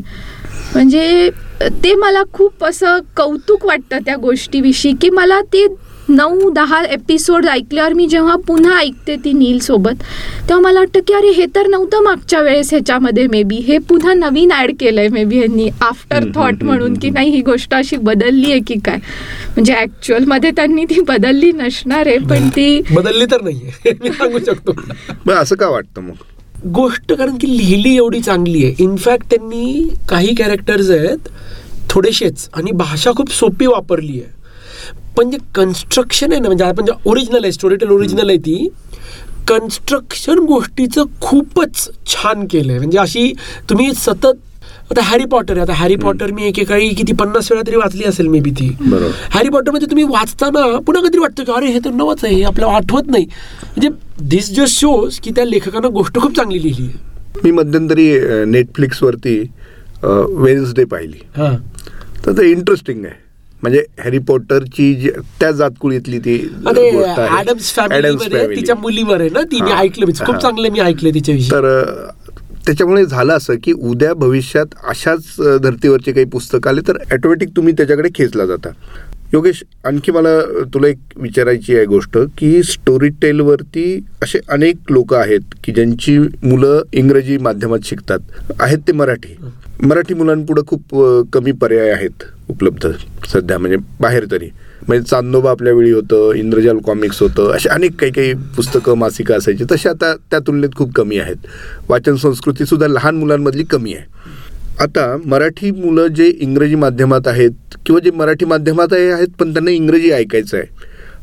म्हणजे 0.74 1.30
ते 1.62 1.94
मला 1.94 2.22
खूप 2.32 2.64
असं 2.64 2.98
कौतुक 3.16 3.66
वाटतं 3.66 3.98
त्या 3.98 4.16
गोष्टीविषयी 4.16 4.92
की 5.00 5.10
मला 5.10 5.40
ते 5.52 5.66
नऊ 6.08 6.50
दहा 6.50 6.82
एपिसोड 6.84 7.46
ऐकल्यावर 7.46 7.92
मी 7.92 8.06
जेव्हा 8.06 8.34
पुन्हा 8.46 8.78
ऐकते 8.78 9.14
ती 9.16 9.32
नील 9.32 9.58
सोबत 9.58 10.02
तेव्हा 10.48 10.58
मला 10.60 10.78
वाटतं 10.80 11.00
की 11.06 11.14
अरे 11.14 11.30
हे 11.30 11.46
तर 11.54 11.66
नव्हतं 11.66 12.02
मागच्या 12.02 12.40
वेळेस 12.40 12.72
ह्याच्यामध्ये 12.72 13.26
मे 13.26 13.42
बी 13.42 13.56
हे 13.56 13.78
पुन्हा 13.78 14.14
नवीन 14.14 14.52
ऍड 14.52 14.72
केलंय 14.80 15.08
मे 15.08 15.24
बी 15.24 15.38
यांनी 15.40 15.68
आफ्टर 15.80 16.24
थॉट 16.34 16.64
म्हणून 16.64 16.94
की 16.94 17.10
नाही 17.10 17.30
ही 17.30 17.40
गोष्ट 17.40 17.74
अशी 17.74 17.96
बदलली 17.96 18.50
आहे 18.50 18.60
की 18.60 18.74
काय? 18.84 18.96
म्हणजे 19.48 19.74
ऍक्च्युअलमध्ये 19.74 20.50
त्यांनी 20.50 20.84
ती 20.84 21.00
बदलली 21.00 21.52
नसणार 21.52 22.06
आहे 22.06 22.18
पण 22.18 22.48
ती 22.48 22.80
बदलली 22.90 23.24
तर 23.24 23.42
नाहीये 23.42 23.94
मी 24.02 24.12
सांगू 24.12 24.38
शकतो. 24.38 25.32
असं 25.32 25.56
का 25.56 25.68
वाटतं 25.68 26.02
मग? 26.02 26.14
गोष्ट 26.64 27.12
कारण 27.12 27.36
की 27.40 27.56
लिहिली 27.56 27.94
एवढी 27.96 28.20
चांगली 28.20 28.64
आहे. 28.64 28.74
इनफॅक्ट 28.82 29.30
त्यांनी 29.30 29.88
काही 30.08 30.34
कॅरेक्टर्स 30.34 30.90
आहेत 30.90 31.28
थोडेसेच 31.90 32.48
आणि 32.54 32.70
भाषा 32.72 33.10
खूप 33.16 33.32
सोपी 33.32 33.66
वापरली 33.66 34.20
आहे. 34.20 34.32
पण 35.16 35.30
जे 35.30 35.38
कन्स्ट्रक्शन 35.54 36.32
आहे 36.32 36.40
ना 36.40 36.48
म्हणजे 36.48 36.64
आपण 36.64 36.84
जे 36.84 36.92
ओरिजिनल 37.06 37.44
आहे 37.44 37.52
स्टोरी 37.52 37.76
टेल 37.76 37.90
ओरिजिनल 37.90 38.28
आहे 38.28 38.38
ती 38.38 38.68
कन्स्ट्रक्शन 39.48 40.38
गोष्टीचं 40.46 41.04
खूपच 41.20 41.88
छान 42.06 42.46
केलं 42.50 42.70
आहे 42.72 42.78
म्हणजे 42.78 42.98
अशी 42.98 43.32
तुम्ही 43.70 43.92
सतत 43.94 44.38
आता 44.90 45.02
हॅरी 45.02 45.24
पॉटर 45.24 45.52
आहे 45.52 45.60
आता 45.60 45.72
हॅरी 45.72 45.94
पॉटर 45.96 46.30
मी 46.32 46.42
एकेकाळी 46.42 46.88
किती 46.88 47.12
पन्नास 47.12 47.50
वेळा 47.52 47.62
तरी 47.66 47.76
वाचली 47.76 48.04
असेल 48.04 48.26
मे 48.28 48.40
बी 48.40 48.50
ती. 48.50 48.66
हॅरी 49.30 49.48
पॉटरमध्ये 49.48 49.86
तुम्ही 49.90 50.04
वाचताना 50.04 50.64
पुन्हा 50.78 51.02
कधी 51.02 51.18
वाटतं 51.18 51.44
की 51.44 51.52
अरे 51.52 51.66
हे 51.66 51.78
तर 51.84 51.90
नवच 51.92 52.24
आहे 52.24 52.34
हे 52.34 52.42
आपल्याला 52.42 52.74
आठवत 52.74 53.10
नाही 53.10 53.24
म्हणजे 53.24 53.88
दिस 54.28 54.50
जस्ट 54.50 54.80
शोज 54.80 55.18
की 55.20 55.30
त्या 55.30 55.44
लेखकानं 55.44 55.92
गोष्ट 55.92 56.18
खूप 56.18 56.36
चांगली 56.36 56.62
लिहिली 56.62 56.88
मी 57.44 57.50
मध्यंतरी 57.50 58.08
नेटफ्लिक्सवरती 58.46 59.38
वेन्सडे 60.02 60.84
पाहिली 60.84 61.18
तर 62.26 62.32
ते 62.32 62.50
इंटरेस्टिंग 62.50 63.04
आहे 63.04 63.22
म्हणजे 63.62 63.82
हॅरी 64.00 64.18
पॉटरची 64.18 64.94
जी 64.94 65.10
त्या 65.40 65.50
जातकुळीतली 65.50 66.18
ती. 66.18 66.36
ऍडम्स 66.66 67.72
family. 67.78 68.56
तिच्या 68.56 68.74
मुलीवर 68.76 69.20
आहे 69.20 69.28
ना 69.28 69.42
ती 69.42 69.60
मी 69.60 69.70
हा. 69.70 69.78
ऐकलं 69.80 70.06
खूप. 70.26 70.36
चांगलं 70.36 70.70
मी 70.70 70.80
ऐकलं 70.80 71.14
तिच्याविषयी 71.14 71.50
तर 71.50 71.64
त्याच्यामुळे 72.66 73.04
झालं 73.06 73.32
असं 73.32 73.54
की 73.64 73.72
उद्या 73.72 74.12
भविष्यात 74.14 74.74
अशाच 74.88 75.34
धर्तीवरचे 75.62 76.12
काही 76.12 76.26
पुस्तकं 76.26 76.70
आले 76.70 76.80
तर 76.88 76.98
ॲटोमॅटिक 77.10 77.48
तुम्ही 77.56 77.72
त्याच्याकडे 77.76 78.08
खेचला 78.14 78.46
जाता. 78.46 78.68
योगेश 79.32 79.62
आणखी 79.84 80.12
मला 80.12 80.40
तुला 80.74 80.88
एक 80.88 80.98
विचारायची 81.16 81.76
आहे 81.76 81.84
गोष्ट 81.86 82.18
की 82.38 82.62
स्टोरी 82.62 83.08
टेलवरती 83.22 83.84
असे 84.22 84.38
अनेक 84.48 84.90
लोक 84.90 85.14
आहेत 85.14 85.54
की 85.64 85.72
ज्यांची 85.72 86.18
मुलं 86.18 86.82
इंग्रजी 86.92 87.38
माध्यमात 87.38 87.84
शिकतात. 87.84 88.20
आहेत 88.60 88.78
ते 88.88 88.92
मराठी. 88.92 89.34
मराठी 89.82 90.14
मुलांपुढं 90.14 90.62
खूप 90.66 90.94
कमी 91.32 91.52
पर्याय 91.52 91.90
आहेत 91.90 92.24
उपलब्ध 92.48 92.90
सध्या 93.32 93.58
म्हणजे 93.58 93.76
बाहेर 94.00 94.24
तरी. 94.30 94.48
म्हणजे 94.88 95.08
चांदोबा 95.10 95.50
आपल्या 95.50 95.72
वेळी 95.72 95.90
होतं 95.92 96.32
इंद्रजाल 96.36 96.78
कॉमिक्स 96.78 97.20
होतं 97.22 97.50
असे 97.50 97.68
अनेक 97.68 97.94
काही 98.00 98.12
काही 98.12 98.32
पुस्तकं 98.56 98.94
मासिकं 98.94 99.38
असायची. 99.38 99.64
तशी 99.70 99.88
आता 99.88 100.14
त्या 100.30 100.38
तुलनेत 100.38 100.74
खूप 100.76 100.92
कमी 100.94 101.18
आहेत. 101.18 101.46
वाचन 101.88 102.16
संस्कृतीसुद्धा 102.16 102.86
लहान 102.86 103.16
मुलांमधली 103.16 103.64
कमी 103.64 103.94
आहे. 103.94 104.12
आता 104.80 105.16
मराठी 105.24 105.70
मुलं 105.70 106.06
जे 106.06 106.26
इंग्रजी 106.40 106.74
माध्यमात 106.74 107.28
आहेत 107.28 107.76
किंवा 107.86 108.00
जे 108.00 108.10
मराठी 108.10 108.44
माध्यमात 108.44 108.92
आहेत 108.92 109.28
पण 109.40 109.52
त्यांना 109.52 109.70
इंग्रजी 109.70 110.10
ऐकायचं 110.10 110.56
आहे 110.56 110.66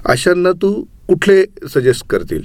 अशांना 0.05 0.51
तू 0.51 0.73
कुठले 1.07 1.43
सजेस्ट 1.73 2.05
करतील? 2.09 2.41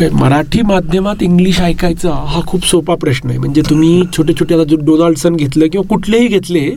मराठी 0.00 0.62
माध्यमात 0.62 1.22
इंग्लिश 1.22 1.60
ऐकायचा 1.60 2.10
हा 2.28 2.40
खूप 2.46 2.64
सोपा 2.66 2.94
प्रश्न 2.94 3.28
आहे. 3.28 3.38
म्हणजे 3.38 3.62
तुम्ही 3.68 4.02
छोटे 4.16 4.32
छोटे 4.38 4.54
आता 4.54 4.64
जो 4.64 4.76
डोनाल्डसन 4.86 5.36
घेतलं 5.36 5.66
किंवा 5.72 5.86
कुठलेही 5.88 6.26
घेतले 6.28 6.68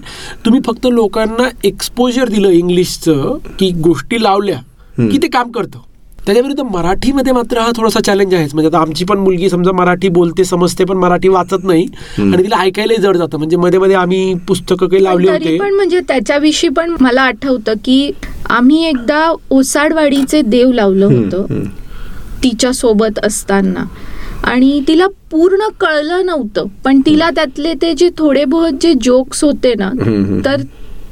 तुम्ही 0.45 0.59
फक्त 0.65 0.87
लोकांना 0.91 1.47
एक्सपोजर 1.67 2.29
दिलं 2.29 2.49
इंग्लिशचं 2.49 3.37
की 3.59 3.69
गोष्टी 3.83 4.21
लावल्या 4.23 4.57
की 5.01 5.17
ते 5.17 5.27
काम 5.27 5.51
करतं. 5.51 5.79
त्याच्या 6.25 6.41
विरुद्ध 6.43 6.63
मराठीमध्ये 6.71 7.33
मात्र 7.33 7.59
हा 7.59 7.71
थोडासा 7.75 7.99
चॅलेंज 8.05 8.33
आहेच. 8.33 8.53
म्हणजे 8.53 8.67
आता 8.67 8.81
आमची 8.81 9.05
पण 9.05 9.17
मुलगी 9.17 9.49
समजा 9.49 9.71
मराठी 9.71 10.09
बोलते 10.09 10.43
समजते 10.45 10.83
पण 10.85 10.97
मराठी 10.97 11.27
वाचत 11.27 11.63
नाही 11.63 11.85
आणि 12.17 12.43
तिला 12.43 12.57
ऐकायलाही 12.57 13.01
जड 13.01 13.17
जातं. 13.17 13.37
म्हणजे 13.37 13.57
मध्ये 13.57 13.79
मध्ये 13.79 13.95
आम्ही 13.95 14.33
पुस्तकं 14.47 14.87
काही 14.87 15.03
लावली 15.03 15.29
होते. 15.29 15.57
पण 15.57 15.73
म्हणजे 15.73 15.99
त्याच्याविषयी 16.07 16.69
पण 16.69 16.95
मला 17.01 17.21
आठवतं 17.21 17.73
की 17.85 18.11
आम्ही 18.49 18.83
एकदा 18.85 19.25
ओसाडवाडीचे 19.49 20.41
देव 20.41 20.71
लावलं 20.71 21.05
होतं. 21.07 21.63
तिच्या 22.43 22.71
सोबत 22.73 23.19
असताना. 23.23 23.83
आणि 24.43 24.81
तिला 24.87 25.07
पूर्ण 25.31 25.67
कळलं 25.79 26.25
नव्हतं 26.25 26.67
पण 26.85 26.99
तिला 27.05 27.29
त्यातले 27.29 27.73
ते 27.73 27.93
जे 27.93 28.09
थोडे 28.17 28.43
बहुत 28.45 28.73
जे 28.81 28.93
जोक्स 29.03 29.43
होते 29.43 29.73
ना 29.79 29.89
तर 30.45 30.61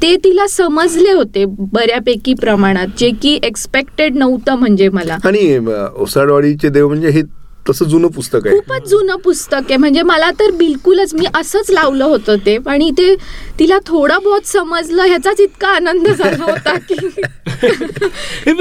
ते 0.02 0.14
तिला 0.24 0.46
समजले 0.46 1.12
होते 1.12 1.44
बऱ्यापैकी 1.72 2.34
प्रमाणात 2.34 2.86
जे 2.98 3.10
की 3.22 3.38
एक्सपेक्टेड 3.42 4.16
नव्हतं 4.16 4.54
म्हणजे 4.54 4.88
मला. 4.88 5.16
आणि 5.24 5.58
ओसाडवाडीचे 5.96 6.68
देव 6.68 6.88
म्हणजे 6.88 7.08
हे 7.08 7.22
तसं 7.68 7.84
जुनं 7.84 8.08
पुस्तक 8.08 8.46
आहे. 8.46 8.56
खूपच 8.58 8.88
जुनं 8.88 9.16
पुस्तक 9.16 9.54
आहे. 9.54 9.76
म्हणजे 9.76 10.02
मला 10.02 10.30
तर 10.30 10.50
बिलकुलच 10.50 11.14
मी 11.14 11.26
असंच 11.34 11.70
लावलं 11.70 12.04
होतं 12.04 12.36
ते. 12.46 12.56
आणि 12.66 12.90
ते 12.98 13.14
तिला 13.58 13.78
थोडं 13.86 14.22
बहुत 14.24 14.46
समजलं 14.46 15.02
ह्याचाच 15.02 15.40
इतका 15.40 15.68
आनंद 15.68 16.08
झाला 16.08 16.44
होता 16.44 16.74
की 16.88 16.96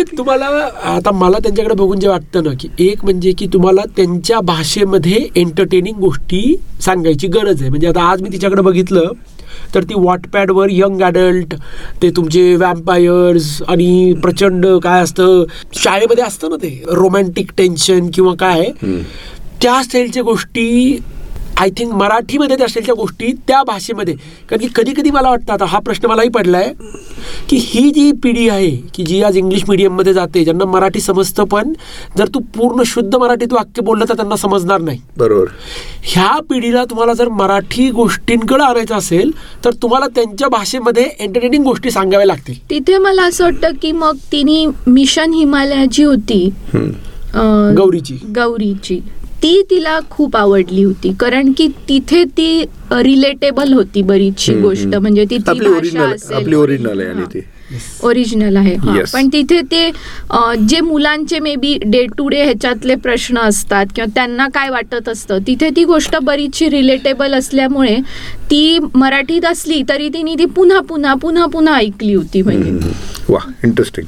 तुम्हाला 0.17 0.45
आता 0.91 1.11
मला 1.11 1.37
त्यांच्याकडे 1.39 1.73
बघून 1.73 1.99
जे 1.99 2.07
वाटतं 2.07 2.43
ना 2.43 2.49
की 2.59 2.69
एक 2.79 3.03
म्हणजे 3.03 3.31
की 3.31 3.47
तुम्हाला 3.53 3.81
त्यांच्या 3.95 4.39
भाषेमध्ये 4.41 5.27
एंटरटेनिंग 5.35 5.97
गोष्टी 5.99 6.43
सांगायची 6.81 7.27
गरज 7.27 7.61
आहे. 7.61 7.69
म्हणजे 7.69 7.87
आता 7.87 8.01
आज 8.01 8.21
मी 8.21 8.29
तिच्याकडे 8.31 8.61
बघितलं 8.61 9.11
तर 9.75 9.83
ती 9.83 9.93
वॉटपॅडवर 9.97 10.69
यंग 10.71 11.01
ॲडल्ट 11.01 11.53
ते 12.01 12.09
तुमचे 12.09 12.55
वॅम्पायर्स 12.55 13.61
आणि 13.67 14.13
प्रचंड 14.23 14.65
काय 14.83 15.01
असतं 15.03 15.43
शाळेमध्ये 15.75 16.23
असतं 16.23 16.49
ना 16.49 16.55
ते 16.55 16.71
रोमॅन्टिक 16.91 17.51
टेन्शन 17.57 18.09
किंवा 18.13 18.33
काय 18.39 18.69
त्या 19.61 19.81
स्टाईलच्या 19.83 20.23
गोष्टी 20.23 20.97
आय 21.59 21.69
थिंक 21.77 21.93
मराठीमध्ये 21.93 22.57
त्या 22.57 22.67
स्टाईलच्या 22.67 22.93
गोष्टी 22.95 23.31
त्या 23.47 23.61
भाषेमध्ये. 23.63 24.13
कारण 24.49 24.61
की 24.61 24.67
कधी 24.75 24.93
कधी 24.97 25.11
मला 25.11 25.29
वाटतं 25.29 25.53
आता 25.53 25.65
हा 25.65 25.79
प्रश्न 25.85 26.07
मलाही 26.07 26.29
पडलाय 26.29 26.71
की 27.49 27.57
ही 27.59 27.89
जी 27.91 28.11
पिढी 28.23 28.47
आहे 28.49 28.69
की 28.95 29.03
जी 29.03 29.21
आज 29.23 29.37
इंग्लिश 29.37 29.63
मिडियममध्ये 29.69 30.13
जाते 30.13 30.43
ज्यांना 30.43 30.65
मराठी 30.65 30.99
समजतं 31.01 31.43
पण 31.43 31.73
जर 32.17 32.27
तू 32.33 32.39
पूर्ण 32.55 32.83
शुद्ध 32.85 33.15
मराठीत 33.15 33.53
वाक्य 33.53 33.81
बोललं 33.81 34.05
तर 34.09 34.15
त्यांना 34.15 34.35
समजणार 34.35 34.81
नाही. 34.81 34.99
बरोबर. 35.17 35.45
ह्या 36.03 36.29
पिढीला 36.49 36.83
तुम्हाला 36.89 37.13
जर 37.13 37.29
मराठी 37.31 37.89
गोष्टींकडे 37.91 38.63
आणायचं 38.63 38.95
असेल 38.95 39.31
तर 39.65 39.73
तुम्हाला 39.81 40.07
त्यांच्या 40.15 40.47
भाषेमध्ये 40.49 41.09
एंटरटेनिंग 41.19 41.63
गोष्टी 41.63 41.91
सांगाव्या 41.91 42.27
लागतील. 42.27 42.59
तिथे 42.69 42.97
मला 42.97 43.23
असं 43.23 43.43
वाटतं 43.43 43.75
की 43.81 43.91
मग 43.91 44.17
तिने 44.31 44.65
मिशन 44.87 45.33
हिमालया 45.33 45.85
जी 45.91 46.03
होती 46.03 46.49
गौरीची. 47.77 48.17
गौरीची. 48.35 48.99
ती 49.43 49.61
तिला 49.69 49.99
खूप 50.09 50.35
आवडली 50.37 50.83
होती. 50.83 51.11
कारण 51.19 51.51
की 51.57 51.67
तिथे 51.89 52.23
ती 52.37 52.63
रिलेटेबल 52.93 53.73
होती 53.73 54.01
बरीचशी 54.01 54.53
गोष्ट. 54.61 54.95
म्हणजे 54.95 55.21
आपली 55.21 55.59
भाषा 55.59 55.77
ओरिजिनल 55.77 56.13
असेल 56.13 56.37
ओरिजिनल 58.03 58.55
आहे 58.57 58.73
ती. 58.75 58.99
पण 59.13 59.27
तिथे 59.33 59.59
ते 59.71 59.89
जे 60.67 60.79
मुलांचे 60.81 61.39
may 61.39 61.55
be 61.55 61.77
day 61.85 62.05
to 62.17 62.27
day 62.29 62.43
ह्याच्यातले 62.43 62.95
प्रश्न 63.03 63.37
असतात 63.37 63.85
किंवा 63.95 64.11
त्यांना 64.15 64.47
काय 64.53 64.69
वाटत 64.69 65.09
असतं 65.09 65.39
तिथे 65.47 65.69
ती 65.75 65.83
गोष्ट 65.83 66.15
बरीचशी 66.23 66.69
रिलेटेबल 66.69 67.33
असल्यामुळे 67.33 67.95
ती 68.51 68.77
मराठीत 68.95 69.45
असली 69.45 69.81
तरी 69.89 70.09
तिने 70.09 70.35
ती 70.39 70.45
पुन्हा 70.55 70.79
पुन्हा 70.89 71.13
पुन्हा 71.21 71.45
पुन्हा 71.45 71.75
ऐकली 71.77 72.13
होती 72.13 72.41
म्हणजे. 72.41 72.86
वा 73.29 73.39
इंटरेस्टिंग 73.63 74.07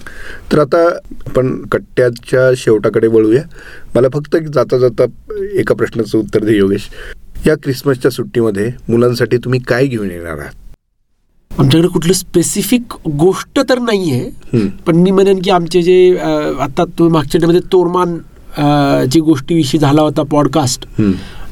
तर 0.51 0.59
आता 0.59 0.85
आपण 1.27 1.55
कट्ट्याच्या 1.71 2.49
शेवटाकडे 2.57 3.07
वळूया 3.07 3.41
मला 3.95 4.07
फक्त 4.13 4.35
जाता 4.53 4.77
जाता 4.77 5.05
एका 5.53 5.75
प्रश्नाचं 5.75 6.17
उत्तर 6.17 6.43
दे 6.43 6.57
योगेश 6.57 6.89
या 7.47 7.55
क्रिसमसच्या 7.55 8.11
सुट्टीमध्ये 8.11 8.71
मुलांसाठी 8.89 9.37
तुम्ही 9.37 9.59
काय 9.59 9.85
घेऊन 9.87 10.11
येणार 10.11 10.37
आहात 10.39 10.67
आमच्याकडे 11.51 11.87
कुठलं 11.87 12.13
स्पेसिफिक 12.13 12.93
गोष्ट 13.17 13.59
तर 13.69 13.79
नाहीये 13.79 14.19
हम्म. 14.53 14.67
पण 14.87 14.95
मी 14.95 15.11
म्हणेन 15.11 15.41
की 15.41 15.49
आमचे 15.49 15.81
जे 15.81 16.15
आता 16.17 16.83
तुम्ही 16.99 17.11
मागच्या 17.13 17.47
मध्ये 17.47 17.61
तोरमान 17.71 18.17
जी 19.11 19.19
गोष्टीविषयी 19.19 19.79
झाला 19.79 20.01
होता 20.01 20.23
पॉडकास्ट. 20.23 20.85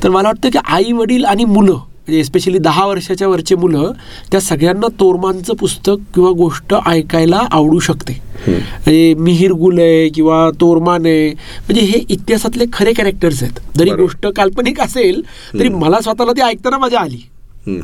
तर 0.03 0.09
मला 0.09 0.27
वाटतं 0.27 0.49
की 0.49 0.59
आई 0.65 0.91
वडील 0.91 1.25
आणि 1.25 1.45
मुलं 1.45 1.77
म्हणजे 2.07 2.23
स्पेशली 2.23 2.57
दहा 2.57 2.85
वर्षाच्या 2.85 3.27
वरचे 3.27 3.55
मुलं 3.55 3.91
त्या 4.31 4.39
सगळ्यांना 4.41 4.87
तोरमानचं 4.99 5.53
पुस्तक 5.53 5.95
किंवा 6.15 6.31
गोष्ट 6.31 6.75
ऐकायला 6.87 7.41
आवडू 7.51 7.79
शकते. 7.79 8.21
म्हणजे 8.47 9.13
मिहीर 9.17 9.51
गुल 9.51 9.79
आहे 9.79 10.09
किंवा 10.09 10.49
तोरमान 10.61 11.05
आहे 11.05 11.29
म्हणजे 11.29 11.81
हे 11.81 12.03
इतिहासातले 12.09 12.65
खरे 12.73 12.93
कॅरेक्टर्स 12.93 13.43
आहेत. 13.43 13.59
जरी. 13.77 13.89
गोष्ट 13.89 14.27
काल्पनिक 14.27 14.79
असेल 14.81 15.21
तरी 15.53 15.69
मला 15.69 16.01
स्वतःला 16.01 16.31
ती 16.31 16.41
ऐकताना 16.41 16.77
मजा 16.77 16.99
आली. 16.99 17.21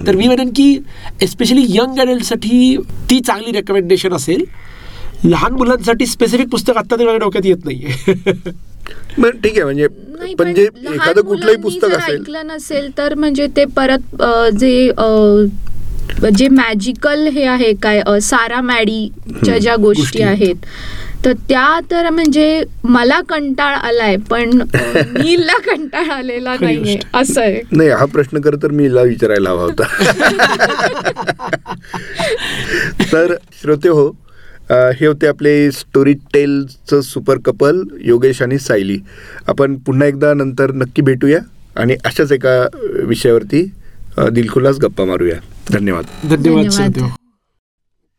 तर 0.08 0.16
मी 0.16 0.26
म्हणेन 0.26 0.50
की 0.50 0.78
एस्पेशली 1.22 1.66
यंग 1.70 2.00
ॲडल्टसाठी 2.00 2.78
ती 3.10 3.20
चांगली 3.20 3.52
रेकमेंडेशन 3.52 4.14
असेल. 4.14 4.44
लहान 5.24 5.54
मुलांसाठी 5.54 6.06
स्पेसिफिक 6.06 6.48
पुस्तक 6.48 6.78
आत्ता 6.78 6.96
तरी 6.96 7.06
माझ्या 7.06 7.20
डोक्यात 7.20 7.46
येत 7.46 7.66
नाहीये. 7.66 8.14
मग 8.26 8.50
ठीक 8.86 9.52
आहे 9.52 9.63
म्हणजे 9.63 9.88
नाही, 10.10 10.34
पण 10.36 10.54
जे 10.54 10.67
लहान 10.76 10.93
एखादं 10.93 11.22
कुठलंही 11.22 11.58
पुस्तक 11.62 11.91
असेल 11.91 12.15
ऐकलं 12.15 12.48
नसेल 12.48 12.89
तर 12.98 13.13
म्हणजे 13.15 13.48
ते 13.56 13.65
परत 13.76 14.24
जे 14.54 14.91
जे 16.32 16.48
मॅजिकल 16.50 17.28
हे 17.28 17.43
आहे 17.46 17.72
काय 17.84 18.02
सारा 18.22 18.60
मॅडीच्या 18.62 19.58
ज्या 19.58 19.76
गोष्टी. 19.76 20.22
आहेत 20.24 20.56
तर 21.26 21.34
त्या 21.50 21.80
तर 21.91 22.10
म्हणजे 22.10 22.63
मला 22.86 23.19
कंटाळ 23.30 23.76
आलाय 23.78 24.15
पण 24.30 24.50
नीलला 24.56 25.58
कंटाळ 25.65 26.10
आलेला 26.12 26.56
नाहीये 26.62 26.96
गोष्ट. 26.96 27.15
असं 27.15 27.41
आहे 27.41 27.62
नाही 27.72 27.89
हा 27.91 28.06
प्रश्न 28.08 28.39
खरं 28.43 28.58
तर 28.63 28.72
मी 28.72 28.84
हिला 28.84 29.02
विचारायला 29.04 29.50
हवा 29.50 29.62
होता 29.63 29.84
तर 33.12 33.34
श्रोते 33.62 33.89
हो 33.89 34.10
हे 34.74 35.06
होते 35.06 35.28
आपले 35.28 35.72
स्टोरी 35.72 36.14
टेलचं 36.34 37.02
सुपर 37.02 37.38
कपल 37.46 37.84
योगेश 38.02 38.42
आणि 38.42 38.58
सायली. 38.60 38.98
आपण 39.48 39.76
पुन्हा 39.76 40.08
एकदा 40.08 40.34
नंतर 40.34 40.72
नक्की 40.72 41.02
भेटूया 41.02 41.40
आणि 41.76 41.96
अशाच 42.06 42.32
एका 42.32 42.56
विषयावरती 43.06 43.64
दिलखुलास 44.32 44.78
गप्पा 44.78 45.06
मारूया. 45.06 45.36
धन्यवाद. 45.72 46.06
धन्यवाद 46.24 46.66
धन्यवाद. 46.66 47.00
सर 47.00 47.23